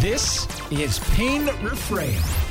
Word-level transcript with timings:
This 0.00 0.46
is 0.70 0.98
Pain 1.14 1.46
Reframed. 1.46 2.42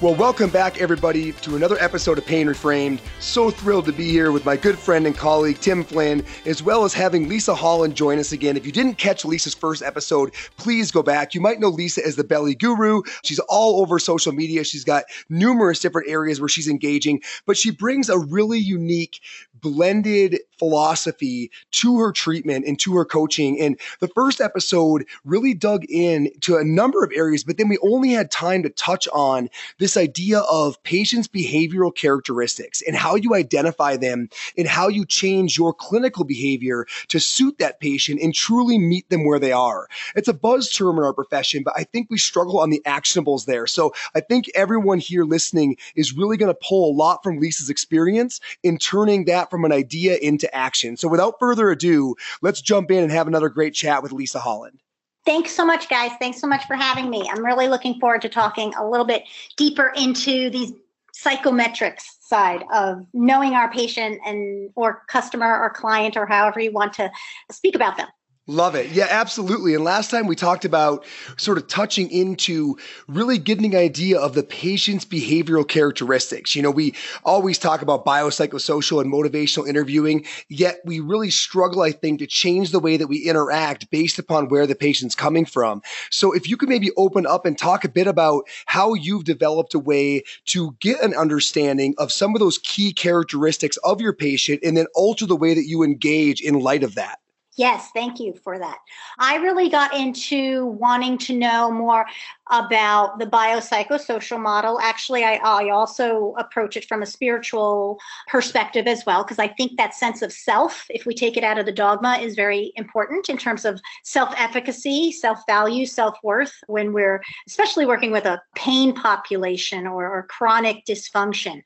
Well, 0.00 0.14
welcome 0.14 0.48
back, 0.48 0.80
everybody, 0.80 1.32
to 1.32 1.56
another 1.56 1.76
episode 1.80 2.18
of 2.18 2.24
Pain 2.24 2.46
Reframed. 2.46 3.00
So 3.18 3.50
thrilled 3.50 3.86
to 3.86 3.92
be 3.92 4.08
here 4.08 4.30
with 4.30 4.44
my 4.44 4.56
good 4.56 4.78
friend 4.78 5.06
and 5.08 5.16
colleague, 5.16 5.60
Tim 5.60 5.82
Flynn, 5.82 6.24
as 6.46 6.62
well 6.62 6.84
as 6.84 6.94
having 6.94 7.28
Lisa 7.28 7.52
Holland 7.52 7.96
join 7.96 8.20
us 8.20 8.30
again. 8.30 8.56
If 8.56 8.64
you 8.64 8.70
didn't 8.70 8.94
catch 8.94 9.24
Lisa's 9.24 9.54
first 9.54 9.82
episode, 9.82 10.32
please 10.56 10.92
go 10.92 11.02
back. 11.02 11.34
You 11.34 11.40
might 11.40 11.58
know 11.58 11.68
Lisa 11.68 12.06
as 12.06 12.14
the 12.14 12.22
Belly 12.22 12.54
Guru. 12.54 13.02
She's 13.24 13.40
all 13.40 13.80
over 13.82 13.98
social 13.98 14.30
media. 14.30 14.62
She's 14.62 14.84
got 14.84 15.02
numerous 15.28 15.80
different 15.80 16.08
areas 16.08 16.40
where 16.40 16.48
she's 16.48 16.68
engaging, 16.68 17.20
but 17.44 17.56
she 17.56 17.72
brings 17.72 18.08
a 18.08 18.18
really 18.18 18.60
unique 18.60 19.20
blended 19.60 20.40
philosophy 20.58 21.50
to 21.70 21.98
her 21.98 22.12
treatment 22.12 22.66
and 22.66 22.78
to 22.80 22.94
her 22.96 23.04
coaching. 23.04 23.60
And 23.60 23.78
the 24.00 24.08
first 24.08 24.40
episode 24.40 25.06
really 25.24 25.54
dug 25.54 25.84
in 25.88 26.30
to 26.40 26.56
a 26.56 26.64
number 26.64 27.04
of 27.04 27.12
areas, 27.14 27.44
but 27.44 27.56
then 27.56 27.68
we 27.68 27.78
only 27.78 28.10
had 28.10 28.30
time 28.30 28.62
to 28.64 28.70
touch 28.70 29.06
on 29.08 29.48
this 29.78 29.96
idea 29.96 30.40
of 30.40 30.82
patients' 30.82 31.28
behavioral 31.28 31.94
characteristics 31.94 32.82
and 32.86 32.96
how 32.96 33.14
you 33.14 33.34
identify 33.34 33.96
them 33.96 34.28
and 34.56 34.66
how 34.66 34.88
you 34.88 35.04
change 35.04 35.56
your 35.56 35.72
clinical 35.72 36.24
behavior 36.24 36.86
to 37.08 37.20
suit 37.20 37.58
that 37.58 37.80
patient 37.80 38.20
and 38.20 38.34
truly 38.34 38.78
meet 38.78 39.08
them 39.10 39.24
where 39.24 39.38
they 39.38 39.52
are. 39.52 39.88
It's 40.16 40.28
a 40.28 40.34
buzz 40.34 40.70
term 40.70 40.98
in 40.98 41.04
our 41.04 41.14
profession, 41.14 41.62
but 41.62 41.74
I 41.76 41.84
think 41.84 42.08
we 42.10 42.18
struggle 42.18 42.58
on 42.58 42.70
the 42.70 42.82
actionables 42.86 43.46
there. 43.46 43.66
So 43.66 43.92
I 44.14 44.20
think 44.20 44.50
everyone 44.54 44.98
here 44.98 45.24
listening 45.24 45.76
is 45.94 46.12
really 46.12 46.36
going 46.36 46.52
to 46.52 46.60
pull 46.66 46.90
a 46.90 46.94
lot 46.94 47.22
from 47.22 47.38
Lisa's 47.38 47.70
experience 47.70 48.40
in 48.62 48.78
turning 48.78 49.24
that 49.26 49.47
from 49.50 49.64
an 49.64 49.72
idea 49.72 50.16
into 50.16 50.52
action. 50.54 50.96
So 50.96 51.08
without 51.08 51.34
further 51.38 51.70
ado, 51.70 52.16
let's 52.42 52.60
jump 52.60 52.90
in 52.90 53.02
and 53.02 53.12
have 53.12 53.26
another 53.26 53.48
great 53.48 53.74
chat 53.74 54.02
with 54.02 54.12
Lisa 54.12 54.38
Holland. 54.38 54.80
Thanks 55.24 55.50
so 55.52 55.64
much, 55.64 55.88
guys. 55.88 56.12
Thanks 56.18 56.40
so 56.40 56.46
much 56.46 56.64
for 56.66 56.74
having 56.74 57.10
me. 57.10 57.28
I'm 57.30 57.44
really 57.44 57.68
looking 57.68 58.00
forward 58.00 58.22
to 58.22 58.28
talking 58.28 58.72
a 58.74 58.88
little 58.88 59.06
bit 59.06 59.24
deeper 59.56 59.92
into 59.94 60.48
these 60.50 60.72
psychometrics 61.14 62.02
side 62.20 62.64
of 62.72 63.04
knowing 63.12 63.54
our 63.54 63.70
patient 63.70 64.20
and 64.24 64.70
or 64.74 65.02
customer 65.08 65.58
or 65.58 65.70
client 65.70 66.16
or 66.16 66.26
however 66.26 66.60
you 66.60 66.72
want 66.72 66.92
to 66.94 67.10
speak 67.50 67.74
about 67.74 67.96
them. 67.96 68.08
Love 68.50 68.74
it. 68.74 68.90
Yeah, 68.92 69.08
absolutely. 69.10 69.74
And 69.74 69.84
last 69.84 70.10
time 70.10 70.26
we 70.26 70.34
talked 70.34 70.64
about 70.64 71.04
sort 71.36 71.58
of 71.58 71.68
touching 71.68 72.10
into 72.10 72.78
really 73.06 73.36
getting 73.36 73.74
an 73.74 73.78
idea 73.78 74.18
of 74.18 74.32
the 74.32 74.42
patient's 74.42 75.04
behavioral 75.04 75.68
characteristics. 75.68 76.56
You 76.56 76.62
know, 76.62 76.70
we 76.70 76.94
always 77.24 77.58
talk 77.58 77.82
about 77.82 78.06
biopsychosocial 78.06 79.02
and 79.02 79.12
motivational 79.12 79.68
interviewing, 79.68 80.24
yet 80.48 80.80
we 80.86 80.98
really 80.98 81.28
struggle, 81.28 81.82
I 81.82 81.92
think, 81.92 82.20
to 82.20 82.26
change 82.26 82.70
the 82.70 82.80
way 82.80 82.96
that 82.96 83.08
we 83.08 83.18
interact 83.18 83.90
based 83.90 84.18
upon 84.18 84.48
where 84.48 84.66
the 84.66 84.74
patient's 84.74 85.14
coming 85.14 85.44
from. 85.44 85.82
So 86.08 86.32
if 86.32 86.48
you 86.48 86.56
could 86.56 86.70
maybe 86.70 86.90
open 86.96 87.26
up 87.26 87.44
and 87.44 87.58
talk 87.58 87.84
a 87.84 87.88
bit 87.90 88.06
about 88.06 88.44
how 88.64 88.94
you've 88.94 89.24
developed 89.24 89.74
a 89.74 89.78
way 89.78 90.22
to 90.46 90.74
get 90.80 91.02
an 91.02 91.12
understanding 91.12 91.94
of 91.98 92.10
some 92.10 92.34
of 92.34 92.40
those 92.40 92.56
key 92.56 92.94
characteristics 92.94 93.76
of 93.84 94.00
your 94.00 94.14
patient 94.14 94.60
and 94.64 94.74
then 94.74 94.86
alter 94.94 95.26
the 95.26 95.36
way 95.36 95.52
that 95.52 95.66
you 95.66 95.82
engage 95.82 96.40
in 96.40 96.58
light 96.58 96.82
of 96.82 96.94
that. 96.94 97.18
Yes, 97.58 97.90
thank 97.92 98.20
you 98.20 98.34
for 98.44 98.56
that. 98.56 98.78
I 99.18 99.34
really 99.38 99.68
got 99.68 99.92
into 99.92 100.66
wanting 100.66 101.18
to 101.18 101.36
know 101.36 101.72
more 101.72 102.06
about 102.50 103.18
the 103.18 103.26
biopsychosocial 103.26 104.40
model. 104.40 104.78
Actually, 104.80 105.24
I, 105.24 105.40
I 105.42 105.70
also 105.70 106.34
approach 106.38 106.76
it 106.76 106.84
from 106.84 107.02
a 107.02 107.06
spiritual 107.06 107.98
perspective 108.28 108.86
as 108.86 109.04
well, 109.04 109.24
because 109.24 109.40
I 109.40 109.48
think 109.48 109.76
that 109.76 109.92
sense 109.94 110.22
of 110.22 110.32
self, 110.32 110.86
if 110.88 111.04
we 111.04 111.14
take 111.14 111.36
it 111.36 111.42
out 111.42 111.58
of 111.58 111.66
the 111.66 111.72
dogma, 111.72 112.18
is 112.18 112.36
very 112.36 112.72
important 112.76 113.28
in 113.28 113.36
terms 113.36 113.64
of 113.64 113.80
self 114.04 114.32
efficacy, 114.36 115.10
self 115.10 115.40
value, 115.48 115.84
self 115.84 116.16
worth, 116.22 116.54
when 116.68 116.92
we're 116.92 117.20
especially 117.48 117.86
working 117.86 118.12
with 118.12 118.24
a 118.24 118.40
pain 118.54 118.94
population 118.94 119.84
or, 119.84 120.08
or 120.08 120.22
chronic 120.30 120.84
dysfunction. 120.86 121.60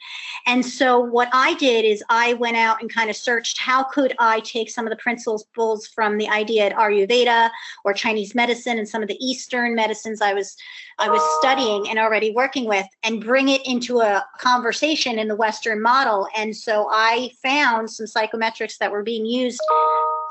And 0.47 0.65
so, 0.65 0.99
what 0.99 1.29
I 1.35 1.53
did 1.55 1.85
is 1.85 2.03
I 2.09 2.33
went 2.33 2.57
out 2.57 2.81
and 2.81 2.93
kind 2.93 3.11
of 3.11 3.17
searched 3.17 3.59
how 3.59 3.85
could 3.85 4.15
I 4.19 4.41
take 4.41 4.71
some 4.71 4.87
of 4.87 4.91
the 4.91 4.97
principles 4.97 5.43
from 5.87 6.19
the 6.19 6.29
idea 6.29 6.67
at 6.67 6.75
Ayurveda 6.75 7.51
or 7.85 7.93
Chinese 7.93 8.35
medicine 8.35 8.79
and 8.79 8.89
some 8.89 9.03
of 9.03 9.09
the 9.09 9.25
Eastern 9.25 9.75
medicines 9.75 10.21
I 10.21 10.35
was 10.35 10.57
I 10.99 11.09
was 11.09 11.23
studying 11.41 11.89
and 11.89 11.99
already 11.99 12.33
working 12.33 12.67
with 12.67 12.87
and 13.03 13.25
bring 13.25 13.49
it 13.49 13.67
into 13.67 14.01
a 14.01 14.25
conversation 14.39 15.19
in 15.19 15.29
the 15.29 15.37
Western 15.37 15.81
model. 15.81 16.29
And 16.37 16.55
so 16.55 16.89
I 16.91 17.31
found 17.43 17.91
some 17.91 18.07
psychometrics 18.07 18.79
that 18.79 18.93
were 18.93 19.03
being 19.03 19.27
used 19.27 19.61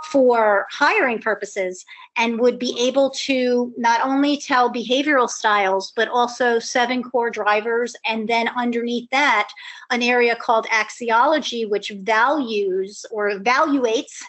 for 0.05 0.67
hiring 0.71 1.19
purposes 1.19 1.85
and 2.17 2.39
would 2.39 2.59
be 2.59 2.75
able 2.79 3.09
to 3.11 3.73
not 3.77 4.01
only 4.03 4.37
tell 4.37 4.71
behavioral 4.71 5.29
styles, 5.29 5.93
but 5.95 6.07
also 6.09 6.59
seven 6.59 7.03
core 7.03 7.29
drivers. 7.29 7.95
And 8.05 8.27
then 8.27 8.49
underneath 8.49 9.09
that, 9.11 9.49
an 9.89 10.01
area 10.01 10.35
called 10.35 10.65
axiology, 10.67 11.69
which 11.69 11.91
values 12.01 13.05
or 13.11 13.31
evaluates 13.31 14.21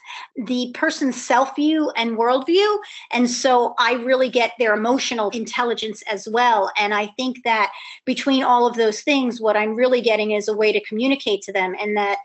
the 0.47 0.71
person's 0.75 1.21
self 1.21 1.57
view 1.57 1.91
and 1.97 2.17
worldview. 2.17 2.79
And 3.11 3.29
so 3.29 3.75
I 3.79 3.95
really 3.95 4.29
get 4.29 4.53
their 4.59 4.75
emotional 4.75 5.31
intelligence 5.31 6.03
as 6.03 6.29
well. 6.29 6.71
And 6.79 6.95
I 6.95 7.07
think 7.17 7.43
that 7.45 7.73
between 8.05 8.43
all 8.43 8.67
of 8.67 8.77
those 8.77 9.03
things, 9.03 9.41
what 9.41 9.57
I'm 9.57 9.75
really 9.75 10.01
getting 10.01 10.33
is 10.33 10.49
a 10.49 10.57
way 10.57 10.73
to 10.73 10.85
communicate 10.85 11.43
to 11.43 11.53
them 11.53 11.75
and 11.81 11.97
that 11.97 12.19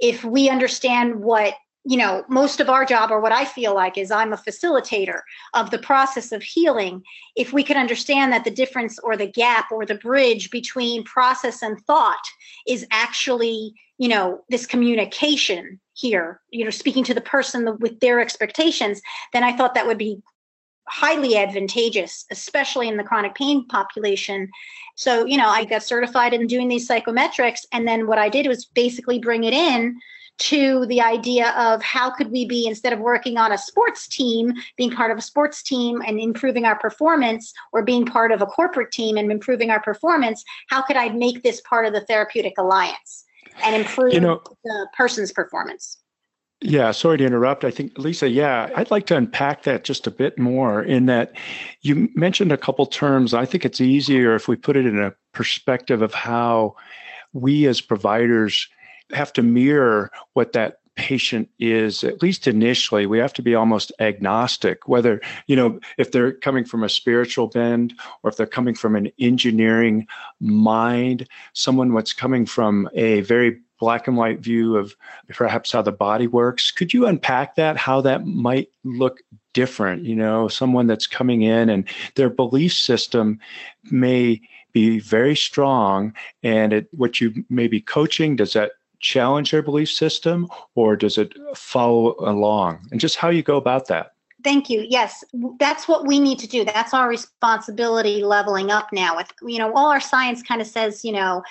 if 0.00 0.24
we 0.24 0.48
understand 0.48 1.16
what 1.16 1.54
you 1.88 1.96
know, 1.96 2.22
most 2.28 2.60
of 2.60 2.68
our 2.68 2.84
job, 2.84 3.10
or 3.10 3.18
what 3.18 3.32
I 3.32 3.46
feel 3.46 3.74
like, 3.74 3.96
is 3.96 4.10
I'm 4.10 4.34
a 4.34 4.36
facilitator 4.36 5.22
of 5.54 5.70
the 5.70 5.78
process 5.78 6.32
of 6.32 6.42
healing. 6.42 7.02
If 7.34 7.54
we 7.54 7.64
can 7.64 7.78
understand 7.78 8.30
that 8.30 8.44
the 8.44 8.50
difference 8.50 8.98
or 8.98 9.16
the 9.16 9.26
gap 9.26 9.72
or 9.72 9.86
the 9.86 9.94
bridge 9.94 10.50
between 10.50 11.02
process 11.02 11.62
and 11.62 11.80
thought 11.86 12.22
is 12.66 12.86
actually, 12.90 13.72
you 13.96 14.06
know, 14.06 14.44
this 14.50 14.66
communication 14.66 15.80
here, 15.94 16.42
you 16.50 16.62
know, 16.62 16.70
speaking 16.70 17.04
to 17.04 17.14
the 17.14 17.22
person 17.22 17.78
with 17.78 17.98
their 18.00 18.20
expectations, 18.20 19.00
then 19.32 19.42
I 19.42 19.56
thought 19.56 19.74
that 19.74 19.86
would 19.86 19.96
be 19.96 20.20
highly 20.88 21.38
advantageous, 21.38 22.26
especially 22.30 22.88
in 22.88 22.98
the 22.98 23.04
chronic 23.04 23.34
pain 23.34 23.66
population. 23.66 24.50
So, 24.96 25.24
you 25.24 25.38
know, 25.38 25.48
I 25.48 25.64
got 25.64 25.82
certified 25.82 26.34
in 26.34 26.48
doing 26.48 26.68
these 26.68 26.86
psychometrics. 26.86 27.60
And 27.72 27.88
then 27.88 28.06
what 28.06 28.18
I 28.18 28.28
did 28.28 28.46
was 28.46 28.66
basically 28.66 29.18
bring 29.18 29.44
it 29.44 29.54
in 29.54 29.98
to 30.38 30.86
the 30.86 31.00
idea 31.00 31.50
of 31.50 31.82
how 31.82 32.10
could 32.10 32.30
we 32.30 32.44
be 32.44 32.66
instead 32.66 32.92
of 32.92 33.00
working 33.00 33.36
on 33.36 33.52
a 33.52 33.58
sports 33.58 34.06
team 34.06 34.52
being 34.76 34.90
part 34.90 35.10
of 35.10 35.18
a 35.18 35.22
sports 35.22 35.62
team 35.62 36.00
and 36.06 36.20
improving 36.20 36.64
our 36.64 36.78
performance 36.78 37.52
or 37.72 37.82
being 37.82 38.06
part 38.06 38.32
of 38.32 38.40
a 38.40 38.46
corporate 38.46 38.92
team 38.92 39.16
and 39.16 39.30
improving 39.30 39.70
our 39.70 39.80
performance 39.80 40.44
how 40.68 40.80
could 40.82 40.96
i 40.96 41.08
make 41.10 41.42
this 41.42 41.60
part 41.62 41.84
of 41.84 41.92
the 41.92 42.00
therapeutic 42.02 42.54
alliance 42.58 43.24
and 43.64 43.74
improve 43.74 44.12
you 44.12 44.20
know, 44.20 44.40
the 44.64 44.88
person's 44.96 45.32
performance 45.32 45.98
yeah, 46.60 46.90
sorry 46.90 47.18
to 47.18 47.24
interrupt. 47.24 47.64
I 47.64 47.70
think, 47.70 47.96
Lisa, 47.98 48.28
yeah, 48.28 48.68
I'd 48.74 48.90
like 48.90 49.06
to 49.06 49.16
unpack 49.16 49.62
that 49.62 49.84
just 49.84 50.08
a 50.08 50.10
bit 50.10 50.38
more 50.40 50.82
in 50.82 51.06
that 51.06 51.32
you 51.82 52.08
mentioned 52.16 52.50
a 52.50 52.56
couple 52.56 52.84
terms. 52.86 53.32
I 53.32 53.44
think 53.44 53.64
it's 53.64 53.80
easier 53.80 54.34
if 54.34 54.48
we 54.48 54.56
put 54.56 54.76
it 54.76 54.84
in 54.84 54.98
a 54.98 55.14
perspective 55.32 56.02
of 56.02 56.12
how 56.14 56.74
we 57.32 57.66
as 57.66 57.80
providers 57.80 58.68
have 59.12 59.32
to 59.34 59.42
mirror 59.42 60.10
what 60.34 60.52
that 60.52 60.78
patient 60.98 61.48
is 61.60 62.02
at 62.02 62.22
least 62.22 62.48
initially. 62.48 63.06
We 63.06 63.18
have 63.18 63.32
to 63.34 63.42
be 63.42 63.54
almost 63.54 63.92
agnostic 64.00 64.88
whether 64.88 65.20
you 65.46 65.54
know 65.54 65.78
if 65.96 66.10
they're 66.10 66.32
coming 66.32 66.64
from 66.64 66.82
a 66.82 66.88
spiritual 66.88 67.46
bend 67.46 67.94
or 68.22 68.30
if 68.30 68.36
they're 68.36 68.46
coming 68.46 68.74
from 68.74 68.96
an 68.96 69.12
engineering 69.20 70.08
mind 70.40 71.28
someone 71.52 71.92
what's 71.92 72.12
coming 72.12 72.46
from 72.46 72.88
a 72.94 73.20
very 73.20 73.60
black 73.78 74.08
and 74.08 74.16
white 74.16 74.40
view 74.40 74.76
of 74.76 74.96
perhaps 75.28 75.70
how 75.70 75.82
the 75.82 75.92
body 75.92 76.26
works. 76.26 76.72
Could 76.72 76.92
you 76.92 77.06
unpack 77.06 77.54
that 77.54 77.76
how 77.76 78.00
that 78.00 78.26
might 78.26 78.68
look 78.82 79.22
different? 79.52 80.02
You 80.02 80.16
know 80.16 80.48
someone 80.48 80.88
that's 80.88 81.06
coming 81.06 81.42
in 81.42 81.68
and 81.68 81.88
their 82.16 82.28
belief 82.30 82.72
system 82.72 83.38
may 83.90 84.40
be 84.72 84.98
very 84.98 85.36
strong 85.36 86.12
and 86.42 86.72
it, 86.72 86.88
what 86.92 87.20
you 87.20 87.44
may 87.48 87.68
be 87.68 87.80
coaching 87.80 88.36
does 88.36 88.52
that 88.52 88.72
challenge 89.00 89.50
their 89.50 89.62
belief 89.62 89.90
system 89.90 90.48
or 90.74 90.96
does 90.96 91.18
it 91.18 91.34
follow 91.54 92.14
along? 92.18 92.88
And 92.90 93.00
just 93.00 93.16
how 93.16 93.28
you 93.28 93.42
go 93.42 93.56
about 93.56 93.88
that. 93.88 94.12
Thank 94.44 94.70
you. 94.70 94.86
Yes, 94.88 95.24
that's 95.58 95.88
what 95.88 96.06
we 96.06 96.20
need 96.20 96.38
to 96.38 96.46
do. 96.46 96.64
That's 96.64 96.94
our 96.94 97.08
responsibility 97.08 98.22
leveling 98.22 98.70
up 98.70 98.92
now. 98.92 99.16
With 99.16 99.32
you 99.42 99.58
know, 99.58 99.72
all 99.74 99.90
our 99.90 100.00
science 100.00 100.42
kind 100.42 100.60
of 100.60 100.68
says, 100.68 101.04
you 101.04 101.10
know, 101.10 101.42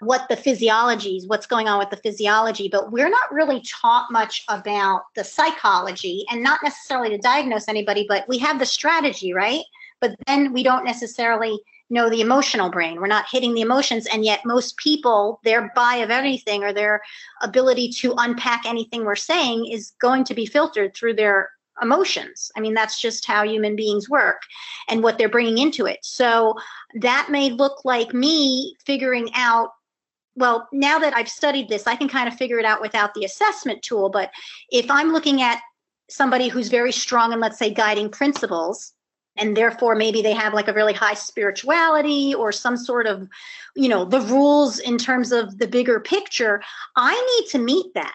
what 0.00 0.28
the 0.28 0.36
physiology 0.36 1.16
is, 1.16 1.26
what's 1.26 1.46
going 1.46 1.68
on 1.68 1.78
with 1.78 1.90
the 1.90 1.96
physiology, 1.96 2.68
but 2.68 2.92
we're 2.92 3.08
not 3.08 3.32
really 3.32 3.62
taught 3.62 4.12
much 4.12 4.44
about 4.48 5.02
the 5.14 5.24
psychology 5.24 6.24
and 6.30 6.42
not 6.42 6.60
necessarily 6.62 7.08
to 7.10 7.18
diagnose 7.18 7.68
anybody, 7.68 8.04
but 8.08 8.28
we 8.28 8.38
have 8.38 8.58
the 8.58 8.66
strategy, 8.66 9.32
right? 9.32 9.62
But 10.00 10.14
then 10.26 10.52
we 10.52 10.62
don't 10.62 10.84
necessarily 10.84 11.58
know 11.90 12.10
the 12.10 12.20
emotional 12.20 12.70
brain. 12.70 13.00
We're 13.00 13.06
not 13.06 13.26
hitting 13.30 13.54
the 13.54 13.60
emotions. 13.60 14.06
And 14.06 14.24
yet, 14.24 14.44
most 14.44 14.76
people, 14.76 15.40
their 15.44 15.72
buy 15.74 15.96
of 15.96 16.10
anything 16.10 16.62
or 16.62 16.72
their 16.72 17.00
ability 17.42 17.90
to 17.98 18.14
unpack 18.18 18.66
anything 18.66 19.04
we're 19.04 19.16
saying 19.16 19.66
is 19.66 19.92
going 20.00 20.24
to 20.24 20.34
be 20.34 20.46
filtered 20.46 20.94
through 20.94 21.14
their 21.14 21.50
emotions. 21.82 22.50
I 22.56 22.60
mean, 22.60 22.74
that's 22.74 23.00
just 23.00 23.26
how 23.26 23.44
human 23.44 23.76
beings 23.76 24.08
work 24.08 24.42
and 24.88 25.02
what 25.02 25.18
they're 25.18 25.28
bringing 25.28 25.58
into 25.58 25.86
it. 25.86 25.98
So 26.02 26.54
that 26.94 27.28
may 27.30 27.50
look 27.50 27.84
like 27.84 28.14
me 28.14 28.76
figuring 28.84 29.30
out 29.34 29.70
well, 30.38 30.68
now 30.70 30.98
that 30.98 31.16
I've 31.16 31.30
studied 31.30 31.70
this, 31.70 31.86
I 31.86 31.96
can 31.96 32.08
kind 32.08 32.28
of 32.28 32.36
figure 32.36 32.58
it 32.58 32.66
out 32.66 32.82
without 32.82 33.14
the 33.14 33.24
assessment 33.24 33.82
tool. 33.82 34.10
But 34.10 34.30
if 34.70 34.90
I'm 34.90 35.12
looking 35.12 35.40
at 35.40 35.62
somebody 36.08 36.48
who's 36.48 36.68
very 36.68 36.92
strong 36.92 37.32
in, 37.32 37.40
let's 37.40 37.58
say, 37.58 37.72
guiding 37.72 38.10
principles, 38.10 38.92
and 39.38 39.56
therefore 39.56 39.94
maybe 39.94 40.22
they 40.22 40.32
have 40.32 40.54
like 40.54 40.68
a 40.68 40.72
really 40.72 40.92
high 40.92 41.14
spirituality 41.14 42.34
or 42.34 42.52
some 42.52 42.76
sort 42.76 43.06
of 43.06 43.28
you 43.74 43.88
know 43.88 44.04
the 44.04 44.20
rules 44.20 44.78
in 44.78 44.98
terms 44.98 45.32
of 45.32 45.58
the 45.58 45.68
bigger 45.68 46.00
picture. 46.00 46.62
I 46.96 47.14
need 47.40 47.50
to 47.50 47.58
meet 47.58 47.94
that. 47.94 48.14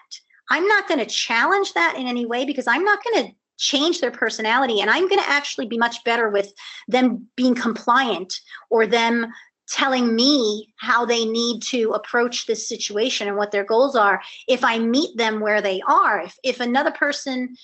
I'm 0.50 0.68
not 0.68 0.88
going 0.88 1.00
to 1.00 1.06
challenge 1.06 1.73
that 1.73 1.95
in 1.97 2.07
any 2.07 2.25
way 2.25 2.45
because 2.45 2.68
i'm 2.68 2.83
not 2.83 3.00
going 3.03 3.25
to 3.25 3.33
change 3.57 4.01
their 4.01 4.12
personality. 4.12 4.81
And 4.81 4.89
i'm 4.89 5.07
going 5.07 5.21
to 5.21 5.29
actually 5.29 5.68
be 5.68 5.77
much 5.77 6.03
better 6.03 6.29
with 6.29 6.51
them 6.88 7.27
being 7.35 7.56
compliant 7.56 8.33
or 8.69 8.88
them 8.88 9.27
telling 9.68 10.13
me 10.13 10.73
how 10.79 11.06
they 11.06 11.23
need 11.23 11.62
to 11.62 11.91
approach 11.91 12.45
this 12.45 12.68
situation 12.68 13.29
and 13.29 13.38
what 13.38 13.51
their 13.51 13.63
goals 13.63 13.95
are 13.95 14.21
if 14.50 14.65
i 14.65 14.77
meet 14.77 15.15
them 15.18 15.39
where 15.39 15.62
they 15.62 15.81
are. 15.88 16.21
If, 16.21 16.38
if 16.44 16.59
another 16.59 16.91
person 16.91 17.56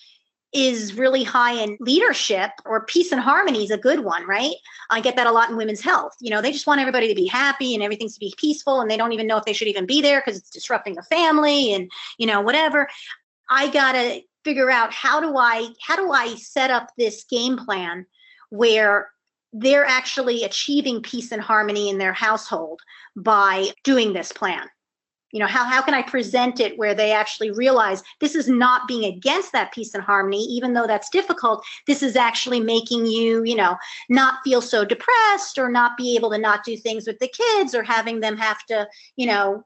is 0.54 0.94
really 0.94 1.24
high 1.24 1.62
in 1.62 1.78
leadership 1.80 2.52
or 2.66 2.86
peace 2.86 3.12
and 3.12 3.22
harmony 3.22 3.64
is 3.64 3.72
a 3.72 3.78
good 3.78 4.00
one 4.00 4.26
right? 4.26 4.56
I 4.90 5.02
get 5.02 5.16
that 5.18 5.28
a 5.28 5.32
lot 5.32 5.50
in 5.50 5.58
women's 5.58 5.82
health. 5.82 6.16
You 6.20 6.30
know 6.30 6.42
they 6.42 6.52
just 6.52 6.68
want 6.68 6.82
everybody 6.82 7.08
to 7.08 7.16
be 7.16 7.28
happy 7.28 7.74
and 7.74 7.84
everything 7.84 8.10
to 8.10 8.20
be 8.20 8.34
peaceful 8.38 8.82
and 8.82 8.90
they 8.90 8.98
don't 8.98 9.14
even 9.14 9.28
know 9.28 9.38
if 9.38 9.46
they 9.46 9.54
should 9.54 9.68
even 9.68 9.86
be 9.86 10.02
there 10.02 10.22
because 10.22 10.38
it's 10.38 10.50
disrupting 10.50 10.96
the 10.96 11.04
family 11.04 11.74
and 11.74 11.92
you 12.18 12.28
know 12.28 12.42
whatever. 12.42 12.88
I 13.50 13.70
gotta 13.70 14.22
figure 14.48 14.72
out 14.72 14.94
how 14.94 15.20
do 15.20 15.36
i 15.36 15.68
how 15.82 15.98
do 15.98 16.10
i 16.10 16.34
set 16.36 16.72
up 16.72 16.88
this 16.98 17.26
game 17.26 17.58
plan 17.58 18.06
where 18.50 19.10
they're 19.52 19.86
actually 19.86 20.46
achieving 20.46 21.02
peace 21.02 21.34
and 21.34 21.42
harmony 21.42 21.90
in 21.90 21.98
their 21.98 22.14
household 22.14 22.80
by 23.18 23.68
doing 23.84 24.14
this 24.14 24.32
plan 24.32 24.70
you 25.32 25.40
know 25.40 25.48
how, 25.48 25.66
how 25.66 25.82
can 25.82 25.94
i 25.94 26.02
present 26.02 26.60
it 26.60 26.78
where 26.78 26.94
they 26.94 27.12
actually 27.12 27.52
realize 27.52 28.04
this 28.20 28.36
is 28.36 28.48
not 28.48 28.88
being 28.88 29.04
against 29.06 29.52
that 29.52 29.74
peace 29.74 29.94
and 29.94 30.04
harmony 30.04 30.44
even 30.44 30.74
though 30.74 30.88
that's 30.88 31.10
difficult. 31.10 31.64
This 31.86 32.02
is 32.02 32.16
actually 32.16 32.60
making 32.60 33.06
you 33.06 33.44
you 33.44 33.56
know 33.56 33.78
not 34.10 34.36
feel 34.44 34.62
so 34.62 34.86
depressed 34.86 35.58
or 35.58 35.70
not 35.70 35.98
be 35.98 36.16
able 36.16 36.32
to 36.32 36.38
not 36.38 36.64
do 36.64 36.78
things 36.78 37.08
with 37.08 37.20
the 37.20 37.28
kids 37.28 37.76
or 37.76 37.84
having 37.84 38.20
them 38.20 38.38
have 38.38 38.66
to 38.68 38.88
you 39.16 39.28
know 39.28 39.64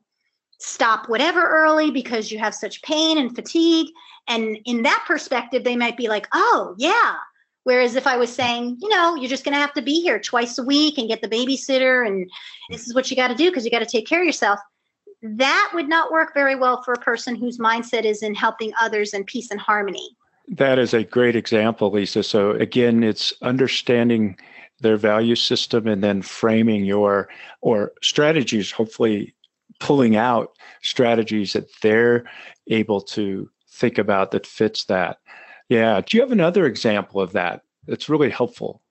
stop 0.60 1.10
whatever 1.10 1.48
early 1.48 1.92
because 1.92 2.32
you 2.32 2.38
have 2.38 2.54
such 2.54 2.84
pain 2.84 3.18
and 3.18 3.36
fatigue. 3.36 3.88
And 4.28 4.60
in 4.66 4.84
that 4.84 5.04
perspective 5.08 5.64
they 5.64 5.76
might 5.76 5.98
be 5.98 6.08
like 6.08 6.28
oh 6.34 6.76
yeah. 6.78 7.16
Whereas 7.64 7.96
if 7.96 8.08
I 8.08 8.18
was 8.18 8.34
saying, 8.34 8.78
you 8.82 8.90
know, 8.90 9.14
you're 9.14 9.30
just 9.30 9.44
going 9.44 9.54
to 9.54 9.62
have 9.62 9.74
to 9.74 9.84
be 9.84 10.02
here 10.02 10.20
twice 10.20 10.58
a 10.58 10.64
week 10.64 10.98
and 10.98 11.08
get 11.08 11.22
the 11.22 11.28
babysitter, 11.28 12.08
and 12.08 12.28
this 12.72 12.88
is 12.88 12.96
what 12.96 13.12
you 13.12 13.16
got 13.16 13.28
to 13.28 13.36
do 13.36 13.52
because 13.52 13.64
you 13.64 13.70
got 13.70 13.80
to 13.80 13.86
take 13.86 14.08
care 14.08 14.22
of 14.22 14.26
yourself, 14.26 14.60
that 15.22 15.72
would 15.74 15.88
not 15.88 16.12
work 16.12 16.34
very 16.34 16.56
well 16.56 16.82
for 16.84 16.94
a 16.94 17.00
person 17.00 17.36
whose 17.36 17.58
mindset 17.58 18.06
is 18.06 18.24
in 18.24 18.34
helping 18.34 18.72
others 18.80 19.14
and 19.14 19.26
peace 19.26 19.52
and 19.52 19.60
harmony. 19.60 20.16
That 20.48 20.80
is 20.80 20.94
a 20.94 21.04
great 21.04 21.36
example, 21.36 21.92
Lisa. 21.92 22.24
So, 22.24 22.52
again, 22.52 23.04
it's 23.04 23.34
understanding 23.42 24.38
their 24.80 24.98
value 24.98 25.36
system 25.36 25.88
and 25.88 26.04
then 26.04 26.22
framing 26.22 26.84
your 26.84 27.30
or 27.62 27.94
strategies, 28.02 28.72
hopefully 28.72 29.36
pulling 29.80 30.16
out 30.16 30.56
strategies 30.82 31.54
that 31.54 31.68
they're 31.82 32.26
able 32.68 33.02
to 33.02 33.50
think 33.70 33.98
about 33.98 34.32
that 34.32 34.48
fits 34.48 34.86
that. 34.86 35.18
Yeah. 35.70 36.02
Do 36.02 36.18
you 36.18 36.22
have 36.22 36.32
another 36.32 36.66
example 36.66 37.22
of 37.22 37.32
that 37.34 37.62
that's 37.88 38.10
really 38.10 38.30
helpful? 38.30 38.82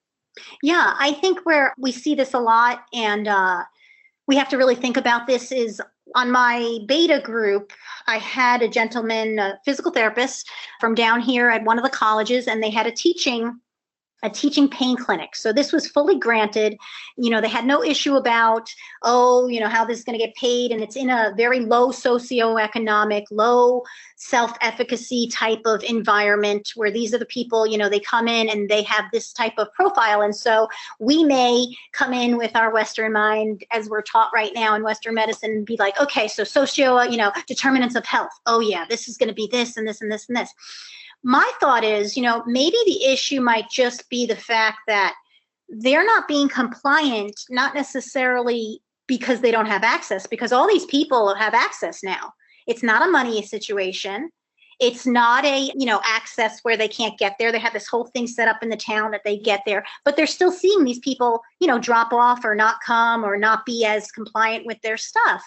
Yeah, 0.62 0.94
I 0.98 1.12
think 1.12 1.44
where 1.44 1.74
we 1.78 1.92
see 1.92 2.14
this 2.14 2.34
a 2.34 2.38
lot 2.38 2.84
and 2.94 3.28
uh, 3.28 3.64
we 4.30 4.36
have 4.36 4.48
to 4.48 4.56
really 4.56 4.76
think 4.76 4.96
about 4.96 5.26
this 5.26 5.50
is 5.50 5.82
on 6.14 6.30
my 6.30 6.78
beta 6.86 7.20
group, 7.20 7.72
I 8.06 8.18
had 8.18 8.62
a 8.62 8.68
gentleman, 8.68 9.40
a 9.40 9.58
physical 9.64 9.90
therapist 9.90 10.48
from 10.78 10.94
down 10.94 11.20
here 11.20 11.50
at 11.50 11.64
one 11.64 11.78
of 11.78 11.84
the 11.84 11.90
colleges, 11.90 12.46
and 12.46 12.62
they 12.62 12.70
had 12.70 12.86
a 12.86 12.92
teaching 12.92 13.58
a 14.22 14.30
teaching 14.30 14.68
pain 14.68 14.96
clinic. 14.96 15.34
So 15.34 15.52
this 15.52 15.72
was 15.72 15.88
fully 15.88 16.18
granted. 16.18 16.76
You 17.16 17.30
know, 17.30 17.40
they 17.40 17.48
had 17.48 17.64
no 17.64 17.82
issue 17.82 18.16
about, 18.16 18.72
oh, 19.02 19.48
you 19.48 19.60
know, 19.60 19.68
how 19.68 19.84
this 19.84 19.98
is 19.98 20.04
going 20.04 20.18
to 20.18 20.24
get 20.24 20.34
paid. 20.34 20.72
And 20.72 20.82
it's 20.82 20.96
in 20.96 21.10
a 21.10 21.32
very 21.36 21.60
low 21.60 21.88
socioeconomic, 21.90 23.24
low 23.30 23.82
self 24.16 24.52
efficacy 24.60 25.28
type 25.28 25.62
of 25.64 25.82
environment 25.82 26.72
where 26.76 26.90
these 26.90 27.14
are 27.14 27.18
the 27.18 27.24
people, 27.24 27.66
you 27.66 27.78
know, 27.78 27.88
they 27.88 28.00
come 28.00 28.28
in 28.28 28.50
and 28.50 28.68
they 28.68 28.82
have 28.82 29.06
this 29.12 29.32
type 29.32 29.54
of 29.56 29.72
profile. 29.72 30.20
And 30.20 30.36
so 30.36 30.68
we 30.98 31.24
may 31.24 31.66
come 31.92 32.12
in 32.12 32.36
with 32.36 32.54
our 32.54 32.70
Western 32.70 33.12
mind, 33.12 33.64
as 33.70 33.88
we're 33.88 34.02
taught 34.02 34.30
right 34.34 34.52
now 34.54 34.74
in 34.74 34.82
Western 34.82 35.14
medicine, 35.14 35.50
and 35.50 35.66
be 35.66 35.76
like, 35.78 35.98
okay, 35.98 36.28
so 36.28 36.44
socio, 36.44 37.00
you 37.00 37.16
know, 37.16 37.32
determinants 37.46 37.94
of 37.94 38.04
health. 38.04 38.32
Oh, 38.44 38.60
yeah, 38.60 38.84
this 38.88 39.08
is 39.08 39.16
going 39.16 39.30
to 39.30 39.34
be 39.34 39.48
this 39.50 39.78
and 39.78 39.88
this 39.88 40.02
and 40.02 40.12
this 40.12 40.28
and 40.28 40.36
this 40.36 40.52
my 41.22 41.50
thought 41.60 41.84
is, 41.84 42.16
you 42.16 42.22
know, 42.22 42.42
maybe 42.46 42.76
the 42.86 43.04
issue 43.04 43.40
might 43.40 43.70
just 43.70 44.08
be 44.08 44.26
the 44.26 44.36
fact 44.36 44.78
that 44.86 45.14
they're 45.68 46.04
not 46.04 46.28
being 46.28 46.48
compliant, 46.48 47.38
not 47.50 47.74
necessarily 47.74 48.80
because 49.06 49.40
they 49.40 49.50
don't 49.50 49.66
have 49.66 49.82
access, 49.82 50.26
because 50.26 50.52
all 50.52 50.66
these 50.66 50.86
people 50.86 51.34
have 51.34 51.54
access 51.54 52.02
now. 52.02 52.32
It's 52.66 52.82
not 52.82 53.06
a 53.06 53.10
money 53.10 53.42
situation. 53.42 54.30
It's 54.80 55.06
not 55.06 55.44
a, 55.44 55.70
you 55.76 55.84
know, 55.84 56.00
access 56.04 56.60
where 56.62 56.76
they 56.76 56.88
can't 56.88 57.18
get 57.18 57.36
there. 57.38 57.52
They 57.52 57.58
have 57.58 57.74
this 57.74 57.86
whole 57.86 58.06
thing 58.06 58.26
set 58.26 58.48
up 58.48 58.62
in 58.62 58.70
the 58.70 58.76
town 58.76 59.10
that 59.10 59.20
they 59.24 59.36
get 59.36 59.60
there, 59.66 59.84
but 60.04 60.16
they're 60.16 60.26
still 60.26 60.50
seeing 60.50 60.84
these 60.84 61.00
people, 61.00 61.42
you 61.60 61.66
know, 61.66 61.78
drop 61.78 62.12
off 62.12 62.44
or 62.44 62.54
not 62.54 62.76
come 62.84 63.24
or 63.24 63.36
not 63.36 63.66
be 63.66 63.84
as 63.84 64.10
compliant 64.10 64.64
with 64.64 64.80
their 64.80 64.96
stuff. 64.96 65.42